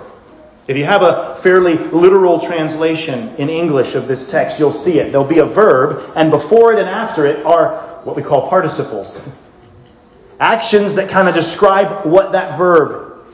If 0.68 0.76
you 0.76 0.84
have 0.84 1.02
a 1.02 1.34
fairly 1.42 1.76
literal 1.76 2.40
translation 2.40 3.34
in 3.36 3.48
English 3.48 3.96
of 3.96 4.06
this 4.06 4.30
text, 4.30 4.60
you'll 4.60 4.70
see 4.70 5.00
it. 5.00 5.10
There'll 5.10 5.26
be 5.26 5.40
a 5.40 5.46
verb, 5.46 6.12
and 6.14 6.30
before 6.30 6.72
it 6.72 6.78
and 6.78 6.88
after 6.88 7.26
it 7.26 7.44
are 7.44 8.00
what 8.04 8.14
we 8.14 8.22
call 8.22 8.48
participles. 8.48 9.20
Actions 10.38 10.94
that 10.94 11.08
kind 11.08 11.28
of 11.28 11.34
describe 11.34 12.06
what 12.06 12.32
that 12.32 12.58
verb 12.58 13.24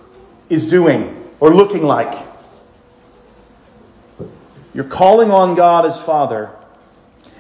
is 0.48 0.68
doing 0.68 1.17
or 1.40 1.54
looking 1.54 1.82
like. 1.82 2.26
You're 4.74 4.84
calling 4.84 5.30
on 5.30 5.54
God 5.54 5.86
as 5.86 5.98
Father, 5.98 6.50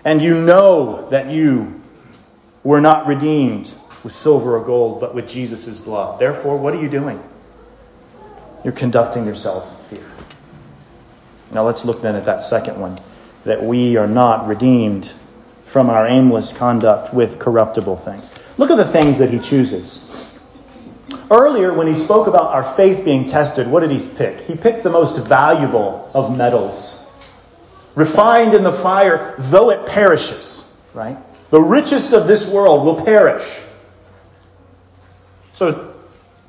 and 0.04 0.20
you 0.20 0.40
know 0.40 1.08
that 1.10 1.30
you 1.30 1.80
were 2.64 2.80
not 2.80 3.06
redeemed 3.06 3.72
with 4.02 4.12
silver 4.12 4.56
or 4.56 4.64
gold, 4.64 5.00
but 5.00 5.14
with 5.14 5.28
Jesus' 5.28 5.78
blood. 5.78 6.18
Therefore, 6.18 6.56
what 6.56 6.74
are 6.74 6.80
you 6.80 6.88
doing? 6.88 7.22
You're 8.64 8.72
conducting 8.72 9.24
yourselves 9.24 9.70
in 9.70 9.98
fear. 9.98 10.06
Now 11.52 11.64
let's 11.64 11.84
look 11.84 12.02
then 12.02 12.14
at 12.14 12.24
that 12.26 12.42
second 12.42 12.80
one 12.80 12.98
that 13.44 13.62
we 13.62 13.96
are 13.96 14.06
not 14.06 14.46
redeemed 14.46 15.12
from 15.66 15.90
our 15.90 16.06
aimless 16.06 16.52
conduct 16.52 17.14
with 17.14 17.38
corruptible 17.38 17.96
things. 17.98 18.30
Look 18.56 18.70
at 18.70 18.76
the 18.76 18.90
things 18.90 19.18
that 19.18 19.30
he 19.30 19.38
chooses. 19.38 20.28
Earlier, 21.30 21.72
when 21.72 21.86
he 21.86 21.96
spoke 21.96 22.26
about 22.26 22.54
our 22.54 22.74
faith 22.74 23.04
being 23.04 23.26
tested, 23.26 23.66
what 23.66 23.80
did 23.80 23.90
he 23.90 24.06
pick? 24.16 24.40
He 24.42 24.56
picked 24.56 24.82
the 24.82 24.90
most 24.90 25.16
valuable 25.26 26.10
of 26.14 26.36
metals. 26.36 27.04
Refined 27.94 28.54
in 28.54 28.62
the 28.62 28.72
fire, 28.72 29.34
though 29.38 29.70
it 29.70 29.86
perishes, 29.86 30.64
right? 30.94 31.18
The 31.50 31.60
richest 31.60 32.12
of 32.12 32.28
this 32.28 32.46
world 32.46 32.84
will 32.84 33.04
perish. 33.04 33.46
So, 35.54 35.94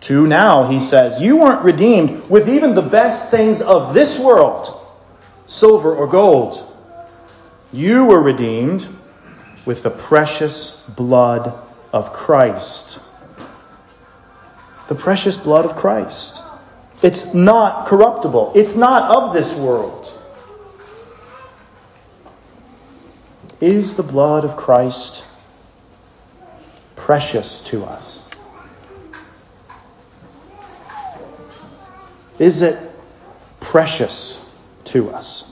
to 0.01 0.27
now, 0.27 0.69
he 0.69 0.79
says, 0.79 1.21
you 1.21 1.37
weren't 1.37 1.63
redeemed 1.63 2.29
with 2.29 2.49
even 2.49 2.75
the 2.75 2.81
best 2.81 3.31
things 3.31 3.61
of 3.61 3.93
this 3.93 4.19
world, 4.19 4.77
silver 5.45 5.95
or 5.95 6.07
gold. 6.07 6.65
You 7.71 8.05
were 8.05 8.21
redeemed 8.21 8.87
with 9.65 9.83
the 9.83 9.89
precious 9.89 10.81
blood 10.95 11.53
of 11.91 12.13
Christ 12.13 12.99
the 14.89 14.95
precious 14.95 15.37
blood 15.37 15.65
of 15.65 15.75
Christ. 15.75 16.41
It's 17.03 17.33
not 17.35 17.85
corruptible. 17.85 18.53
It's 18.55 18.75
not 18.75 19.15
of 19.15 19.33
this 19.33 19.53
world. 19.53 20.11
Is 23.61 23.95
the 23.95 24.03
blood 24.03 24.45
of 24.45 24.57
Christ 24.57 25.23
precious 26.95 27.61
to 27.61 27.85
us? 27.85 28.27
Is 32.39 32.63
it 32.63 32.79
precious 33.59 34.43
to 34.85 35.11
us? 35.11 35.43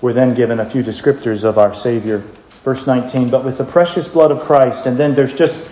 We're 0.00 0.14
then 0.14 0.34
given 0.34 0.60
a 0.60 0.70
few 0.70 0.82
descriptors 0.82 1.44
of 1.44 1.58
our 1.58 1.74
Savior. 1.74 2.24
Verse 2.64 2.86
19, 2.86 3.28
but 3.28 3.44
with 3.44 3.58
the 3.58 3.64
precious 3.64 4.08
blood 4.08 4.30
of 4.30 4.40
Christ, 4.40 4.86
and 4.86 4.96
then 4.96 5.14
there's 5.14 5.34
just 5.34 5.62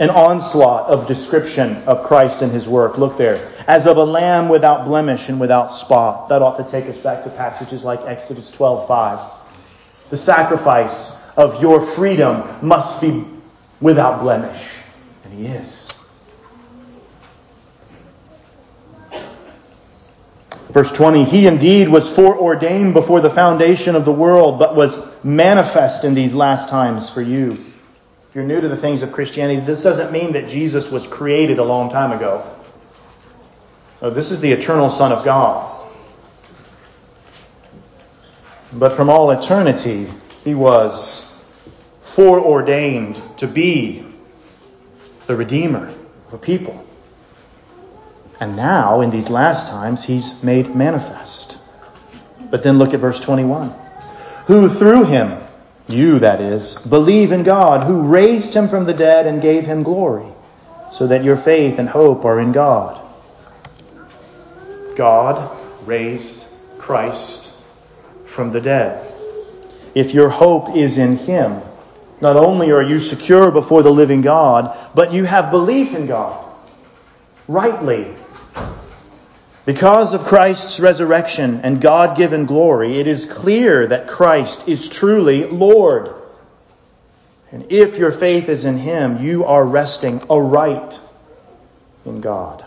an 0.00 0.08
onslaught 0.08 0.88
of 0.88 1.06
description 1.06 1.76
of 1.84 2.06
Christ 2.06 2.40
and 2.40 2.50
his 2.50 2.66
work. 2.66 2.96
Look 2.96 3.18
there. 3.18 3.52
As 3.66 3.86
of 3.86 3.98
a 3.98 4.04
lamb 4.04 4.48
without 4.48 4.86
blemish 4.86 5.28
and 5.28 5.38
without 5.38 5.74
spot. 5.74 6.30
That 6.30 6.40
ought 6.40 6.56
to 6.56 6.68
take 6.70 6.86
us 6.86 6.96
back 6.96 7.22
to 7.24 7.30
passages 7.30 7.84
like 7.84 8.00
Exodus 8.06 8.50
12:5. 8.50 9.20
The 10.08 10.16
sacrifice 10.16 11.12
of 11.36 11.60
your 11.60 11.86
freedom 11.86 12.42
must 12.62 13.00
be 13.00 13.26
without 13.82 14.20
blemish. 14.20 14.62
And 15.24 15.34
he 15.34 15.46
is. 15.46 15.92
Verse 20.70 20.90
20, 20.92 21.24
He 21.24 21.46
indeed 21.46 21.88
was 21.88 22.08
foreordained 22.08 22.94
before 22.94 23.20
the 23.20 23.30
foundation 23.30 23.96
of 23.96 24.04
the 24.04 24.12
world, 24.12 24.58
but 24.58 24.74
was 24.74 24.96
manifest 25.22 26.04
in 26.04 26.14
these 26.14 26.32
last 26.32 26.70
times 26.70 27.10
for 27.10 27.20
you 27.20 27.58
if 28.30 28.36
you're 28.36 28.44
new 28.44 28.60
to 28.60 28.68
the 28.68 28.76
things 28.76 29.02
of 29.02 29.10
Christianity, 29.10 29.58
this 29.58 29.82
doesn't 29.82 30.12
mean 30.12 30.34
that 30.34 30.48
Jesus 30.48 30.88
was 30.88 31.04
created 31.08 31.58
a 31.58 31.64
long 31.64 31.90
time 31.90 32.12
ago. 32.12 32.48
No, 34.00 34.10
this 34.10 34.30
is 34.30 34.40
the 34.40 34.52
eternal 34.52 34.88
Son 34.88 35.10
of 35.10 35.24
God. 35.24 35.90
But 38.72 38.94
from 38.94 39.10
all 39.10 39.32
eternity, 39.32 40.06
He 40.44 40.54
was 40.54 41.28
foreordained 42.04 43.20
to 43.38 43.48
be 43.48 44.06
the 45.26 45.34
Redeemer 45.34 45.92
of 46.28 46.34
a 46.34 46.38
people. 46.38 46.86
And 48.38 48.54
now, 48.54 49.00
in 49.00 49.10
these 49.10 49.28
last 49.28 49.68
times, 49.68 50.04
he's 50.04 50.40
made 50.42 50.74
manifest. 50.74 51.58
But 52.48 52.62
then 52.62 52.78
look 52.78 52.94
at 52.94 53.00
verse 53.00 53.18
21. 53.18 53.74
Who 54.46 54.68
through 54.68 55.04
him, 55.04 55.42
you 55.92 56.18
that 56.20 56.40
is, 56.40 56.74
believe 56.76 57.32
in 57.32 57.42
God, 57.42 57.86
who 57.86 58.02
raised 58.02 58.54
him 58.54 58.68
from 58.68 58.84
the 58.84 58.94
dead 58.94 59.26
and 59.26 59.42
gave 59.42 59.64
him 59.64 59.82
glory, 59.82 60.26
so 60.92 61.06
that 61.06 61.24
your 61.24 61.36
faith 61.36 61.78
and 61.78 61.88
hope 61.88 62.24
are 62.24 62.40
in 62.40 62.52
God. 62.52 63.00
God 64.96 65.60
raised 65.86 66.46
Christ 66.78 67.52
from 68.26 68.50
the 68.50 68.60
dead. 68.60 69.12
If 69.94 70.14
your 70.14 70.28
hope 70.28 70.76
is 70.76 70.98
in 70.98 71.16
him, 71.16 71.62
not 72.20 72.36
only 72.36 72.70
are 72.70 72.82
you 72.82 73.00
secure 73.00 73.50
before 73.50 73.82
the 73.82 73.90
living 73.90 74.20
God, 74.20 74.76
but 74.94 75.12
you 75.12 75.24
have 75.24 75.50
belief 75.50 75.94
in 75.94 76.06
God 76.06 76.46
rightly 77.50 78.14
because 79.72 80.14
of 80.14 80.24
Christ's 80.24 80.80
resurrection 80.80 81.60
and 81.62 81.80
God 81.80 82.16
given 82.16 82.44
glory, 82.44 82.96
it 82.96 83.06
is 83.06 83.24
clear 83.24 83.86
that 83.86 84.08
Christ 84.08 84.66
is 84.66 84.88
truly 84.88 85.44
Lord. 85.44 86.12
And 87.52 87.70
if 87.70 87.96
your 87.96 88.10
faith 88.10 88.48
is 88.48 88.64
in 88.64 88.76
Him, 88.76 89.22
you 89.22 89.44
are 89.44 89.64
resting 89.64 90.22
aright 90.28 90.98
in 92.04 92.20
God. 92.20 92.64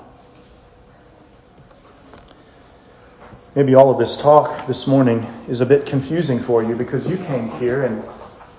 Maybe 3.54 3.76
all 3.76 3.92
of 3.92 3.98
this 3.98 4.16
talk 4.16 4.66
this 4.66 4.88
morning 4.88 5.24
is 5.50 5.60
a 5.60 5.66
bit 5.66 5.86
confusing 5.86 6.42
for 6.42 6.64
you 6.64 6.74
because 6.74 7.06
you 7.06 7.18
came 7.18 7.50
here 7.60 7.84
and 7.84 8.02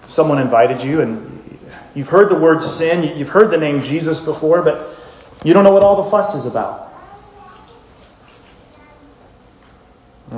someone 0.03 0.39
invited 0.39 0.83
you 0.83 1.01
and 1.01 1.59
you've 1.95 2.11
heard 2.11 2.31
the 2.31 2.39
word 2.39 2.63
sin, 2.63 3.17
you've 3.17 3.31
heard 3.31 3.51
the 3.51 3.57
name 3.57 3.81
Jesus 3.81 4.21
before, 4.21 4.61
but 4.61 4.99
you 5.43 5.55
don't 5.55 5.65
know 5.65 5.73
what 5.73 5.83
all 5.83 6.05
the 6.05 6.11
fuss 6.11 6.35
is 6.35 6.45
about. 6.45 6.85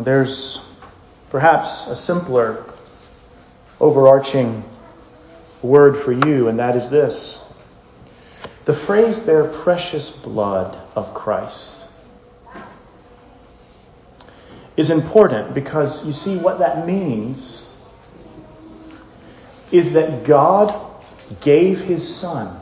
There's 0.04 0.60
perhaps 1.30 1.86
a 1.88 1.96
simpler, 1.96 2.64
overarching 3.80 4.64
word 5.62 5.96
for 5.96 6.12
you, 6.12 6.48
and 6.48 6.58
that 6.58 6.76
is 6.76 6.90
this. 6.90 7.42
The 8.64 8.74
phrase 8.74 9.24
there, 9.24 9.44
precious 9.44 10.10
blood 10.10 10.76
of 10.94 11.14
Christ, 11.14 11.84
is 14.76 14.90
important 14.90 15.54
because 15.54 16.04
you 16.04 16.12
see 16.12 16.36
what 16.36 16.58
that 16.58 16.86
means 16.86 17.72
is 19.72 19.92
that 19.92 20.24
God 20.24 21.02
gave 21.40 21.80
his 21.80 22.16
Son 22.16 22.60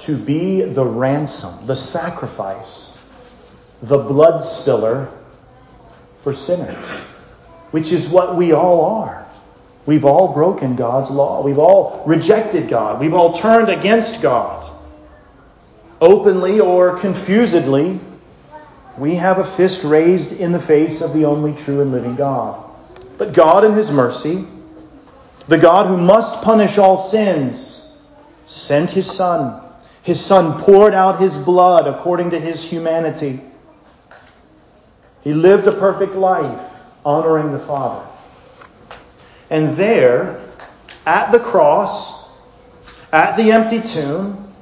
to 0.00 0.16
be 0.16 0.62
the 0.62 0.84
ransom, 0.84 1.66
the 1.66 1.76
sacrifice, 1.76 2.90
the 3.82 3.98
blood 3.98 4.44
spiller 4.44 5.10
for 6.24 6.34
sinners, 6.34 6.84
which 7.70 7.92
is 7.92 8.08
what 8.08 8.36
we 8.36 8.52
all 8.52 8.86
are. 9.02 9.24
We've 9.86 10.06
all 10.06 10.32
broken 10.32 10.74
God's 10.74 11.10
law. 11.10 11.42
We've 11.42 11.58
all 11.58 12.02
rejected 12.06 12.68
God. 12.68 12.98
We've 12.98 13.12
all 13.12 13.34
turned 13.34 13.68
against 13.68 14.22
God. 14.22 14.70
Openly 16.00 16.58
or 16.58 16.98
confusedly, 16.98 18.00
we 18.96 19.14
have 19.16 19.38
a 19.38 19.56
fist 19.56 19.84
raised 19.84 20.32
in 20.32 20.52
the 20.52 20.60
face 20.60 21.02
of 21.02 21.12
the 21.12 21.26
only 21.26 21.52
true 21.64 21.82
and 21.82 21.92
living 21.92 22.16
God. 22.16 22.70
But 23.18 23.34
God, 23.34 23.64
in 23.64 23.74
His 23.74 23.90
mercy, 23.90 24.46
the 25.46 25.58
God 25.58 25.88
who 25.88 25.98
must 25.98 26.42
punish 26.42 26.78
all 26.78 27.02
sins, 27.02 27.92
sent 28.46 28.90
His 28.90 29.10
Son. 29.10 29.60
His 30.02 30.24
Son 30.24 30.62
poured 30.62 30.94
out 30.94 31.20
His 31.20 31.36
blood 31.36 31.86
according 31.86 32.30
to 32.30 32.40
His 32.40 32.62
humanity 32.62 33.40
he 35.24 35.32
lived 35.32 35.66
a 35.66 35.72
perfect 35.72 36.14
life 36.14 36.70
honoring 37.04 37.52
the 37.52 37.58
Father. 37.58 38.06
And 39.50 39.76
there, 39.76 40.40
at 41.06 41.32
the 41.32 41.40
cross, 41.40 42.28
at 43.12 43.36
the 43.36 43.52
empty 43.52 43.80
tomb, 43.80 44.52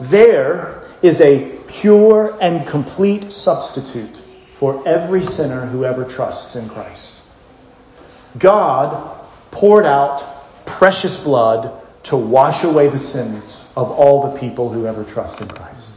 there 0.00 0.88
is 1.02 1.20
a 1.20 1.56
pure 1.68 2.36
and 2.40 2.66
complete 2.66 3.32
substitute 3.32 4.16
for 4.58 4.86
every 4.88 5.24
sinner 5.24 5.66
who 5.66 5.84
ever 5.84 6.04
trusts 6.04 6.56
in 6.56 6.68
Christ. 6.68 7.14
God 8.38 9.20
poured 9.50 9.86
out 9.86 10.24
precious 10.66 11.18
blood 11.18 11.82
to 12.04 12.16
wash 12.16 12.64
away 12.64 12.88
the 12.88 12.98
sins 12.98 13.70
of 13.76 13.90
all 13.90 14.30
the 14.30 14.38
people 14.38 14.70
who 14.72 14.86
ever 14.86 15.04
trust 15.04 15.40
in 15.40 15.48
Christ. 15.48 15.92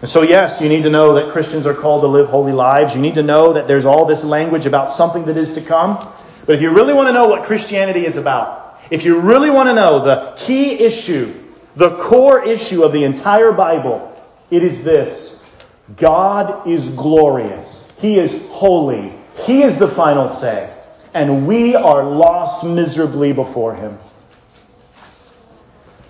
And 0.00 0.10
so, 0.10 0.22
yes, 0.22 0.60
you 0.60 0.68
need 0.68 0.82
to 0.82 0.90
know 0.90 1.14
that 1.14 1.32
Christians 1.32 1.66
are 1.66 1.74
called 1.74 2.02
to 2.02 2.06
live 2.06 2.28
holy 2.28 2.52
lives. 2.52 2.94
You 2.94 3.00
need 3.00 3.14
to 3.14 3.22
know 3.22 3.54
that 3.54 3.66
there's 3.66 3.86
all 3.86 4.04
this 4.04 4.24
language 4.24 4.66
about 4.66 4.92
something 4.92 5.24
that 5.24 5.36
is 5.36 5.54
to 5.54 5.62
come. 5.62 6.12
But 6.44 6.56
if 6.56 6.62
you 6.62 6.70
really 6.70 6.92
want 6.92 7.08
to 7.08 7.14
know 7.14 7.28
what 7.28 7.44
Christianity 7.44 8.04
is 8.04 8.16
about, 8.18 8.78
if 8.90 9.04
you 9.04 9.18
really 9.18 9.50
want 9.50 9.68
to 9.68 9.74
know 9.74 10.04
the 10.04 10.34
key 10.36 10.72
issue, 10.72 11.42
the 11.76 11.96
core 11.96 12.44
issue 12.44 12.82
of 12.82 12.92
the 12.92 13.04
entire 13.04 13.52
Bible, 13.52 14.12
it 14.50 14.62
is 14.62 14.84
this 14.84 15.42
God 15.96 16.68
is 16.68 16.90
glorious, 16.90 17.90
He 17.98 18.18
is 18.18 18.46
holy, 18.48 19.12
He 19.44 19.62
is 19.62 19.78
the 19.78 19.88
final 19.88 20.28
say, 20.28 20.72
and 21.14 21.46
we 21.46 21.74
are 21.74 22.04
lost 22.04 22.64
miserably 22.64 23.32
before 23.32 23.74
Him. 23.74 23.98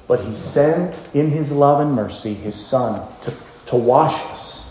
But 0.08 0.24
He 0.24 0.34
sent 0.34 0.98
in 1.14 1.30
His 1.30 1.50
love 1.50 1.80
and 1.80 1.92
mercy 1.92 2.34
His 2.34 2.54
Son 2.54 3.06
to 3.22 3.32
to 3.66 3.76
wash 3.76 4.14
us. 4.30 4.70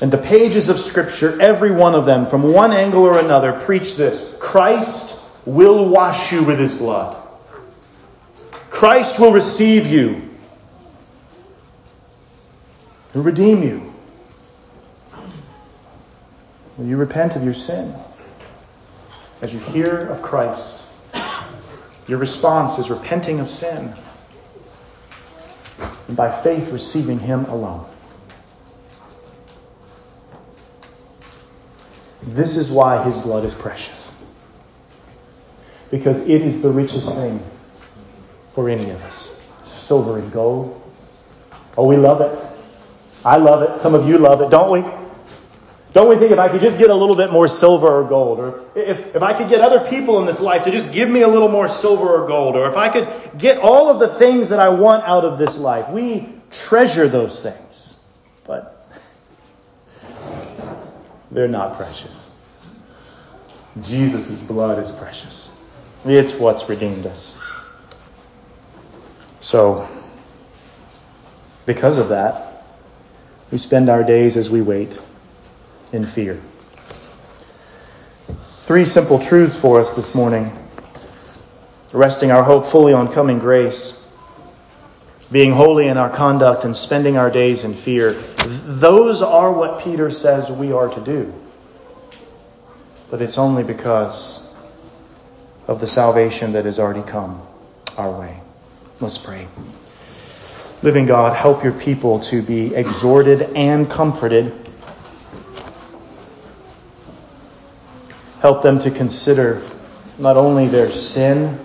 And 0.00 0.12
the 0.12 0.18
pages 0.18 0.68
of 0.68 0.78
Scripture, 0.78 1.40
every 1.40 1.70
one 1.70 1.94
of 1.94 2.04
them, 2.04 2.26
from 2.26 2.52
one 2.52 2.72
angle 2.72 3.02
or 3.02 3.18
another, 3.18 3.52
preach 3.52 3.96
this 3.96 4.34
Christ 4.38 5.16
will 5.46 5.88
wash 5.88 6.32
you 6.32 6.42
with 6.42 6.58
his 6.58 6.74
blood. 6.74 7.16
Christ 8.68 9.18
will 9.18 9.32
receive 9.32 9.86
you 9.86 10.28
and 13.14 13.24
redeem 13.24 13.62
you. 13.62 13.92
Will 16.76 16.84
you 16.84 16.98
repent 16.98 17.36
of 17.36 17.42
your 17.44 17.54
sin? 17.54 17.94
As 19.40 19.52
you 19.52 19.60
hear 19.60 20.08
of 20.08 20.20
Christ, 20.20 20.84
your 22.06 22.18
response 22.18 22.78
is 22.78 22.90
repenting 22.90 23.40
of 23.40 23.48
sin 23.48 23.94
and 25.78 26.16
by 26.16 26.42
faith 26.42 26.68
receiving 26.70 27.18
Him 27.18 27.44
alone. 27.46 27.86
This 32.22 32.56
is 32.56 32.70
why 32.70 33.02
His 33.04 33.16
blood 33.16 33.44
is 33.44 33.54
precious. 33.54 34.12
Because 35.90 36.20
it 36.28 36.42
is 36.42 36.62
the 36.62 36.70
richest 36.70 37.14
thing 37.14 37.40
for 38.54 38.68
any 38.68 38.90
of 38.90 39.02
us. 39.02 39.40
Silver 39.62 40.18
and 40.18 40.32
gold. 40.32 40.82
Oh, 41.76 41.86
we 41.86 41.96
love 41.96 42.20
it. 42.20 42.38
I 43.24 43.36
love 43.36 43.62
it. 43.62 43.82
Some 43.82 43.94
of 43.94 44.08
you 44.08 44.18
love 44.18 44.40
it, 44.40 44.50
don't 44.50 44.70
we? 44.70 45.05
Don't 45.96 46.10
we 46.10 46.16
think 46.16 46.30
if 46.30 46.38
I 46.38 46.50
could 46.50 46.60
just 46.60 46.76
get 46.76 46.90
a 46.90 46.94
little 46.94 47.16
bit 47.16 47.32
more 47.32 47.48
silver 47.48 47.88
or 47.88 48.04
gold, 48.04 48.38
or 48.38 48.64
if, 48.74 49.16
if 49.16 49.22
I 49.22 49.32
could 49.32 49.48
get 49.48 49.62
other 49.62 49.88
people 49.88 50.20
in 50.20 50.26
this 50.26 50.40
life 50.40 50.64
to 50.64 50.70
just 50.70 50.92
give 50.92 51.08
me 51.08 51.22
a 51.22 51.26
little 51.26 51.48
more 51.48 51.70
silver 51.70 52.22
or 52.22 52.28
gold, 52.28 52.54
or 52.54 52.68
if 52.68 52.76
I 52.76 52.90
could 52.90 53.08
get 53.38 53.56
all 53.56 53.88
of 53.88 53.98
the 53.98 54.18
things 54.18 54.50
that 54.50 54.60
I 54.60 54.68
want 54.68 55.04
out 55.04 55.24
of 55.24 55.38
this 55.38 55.56
life, 55.56 55.88
we 55.88 56.28
treasure 56.50 57.08
those 57.08 57.40
things. 57.40 57.94
But 58.44 58.86
they're 61.30 61.48
not 61.48 61.78
precious. 61.78 62.28
Jesus' 63.80 64.38
blood 64.40 64.78
is 64.78 64.92
precious. 64.92 65.50
It's 66.04 66.34
what's 66.34 66.68
redeemed 66.68 67.06
us. 67.06 67.34
So, 69.40 69.88
because 71.64 71.96
of 71.96 72.10
that, 72.10 72.66
we 73.50 73.56
spend 73.56 73.88
our 73.88 74.04
days 74.04 74.36
as 74.36 74.50
we 74.50 74.60
wait 74.60 74.98
in 75.92 76.06
fear. 76.06 76.40
Three 78.66 78.84
simple 78.84 79.18
truths 79.18 79.56
for 79.56 79.80
us 79.80 79.92
this 79.94 80.14
morning. 80.14 80.56
Resting 81.92 82.30
our 82.30 82.42
hope 82.42 82.66
fully 82.66 82.92
on 82.92 83.12
coming 83.12 83.38
grace, 83.38 84.04
being 85.30 85.52
holy 85.52 85.86
in 85.86 85.96
our 85.96 86.10
conduct, 86.10 86.64
and 86.64 86.76
spending 86.76 87.16
our 87.16 87.30
days 87.30 87.64
in 87.64 87.74
fear. 87.74 88.12
Those 88.12 89.22
are 89.22 89.52
what 89.52 89.82
Peter 89.82 90.10
says 90.10 90.50
we 90.50 90.72
are 90.72 90.88
to 90.88 91.00
do. 91.00 91.32
But 93.08 93.22
it's 93.22 93.38
only 93.38 93.62
because 93.62 94.52
of 95.68 95.80
the 95.80 95.86
salvation 95.86 96.52
that 96.52 96.64
has 96.64 96.78
already 96.78 97.08
come 97.08 97.40
our 97.96 98.10
way. 98.18 98.40
Let's 99.00 99.18
pray. 99.18 99.46
Living 100.82 101.06
God, 101.06 101.36
help 101.36 101.64
your 101.64 101.72
people 101.72 102.20
to 102.20 102.42
be 102.42 102.74
exhorted 102.74 103.42
and 103.54 103.88
comforted 103.90 104.52
Help 108.46 108.62
them 108.62 108.78
to 108.78 108.92
consider 108.92 109.60
not 110.18 110.36
only 110.36 110.68
their 110.68 110.88
sin 110.92 111.58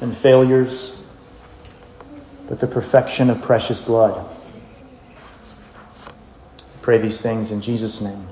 and 0.00 0.16
failures, 0.16 0.96
but 2.48 2.60
the 2.60 2.68
perfection 2.68 3.30
of 3.30 3.42
precious 3.42 3.80
blood. 3.80 4.24
Pray 6.82 6.98
these 6.98 7.20
things 7.20 7.50
in 7.50 7.60
Jesus' 7.60 8.00
name. 8.00 8.28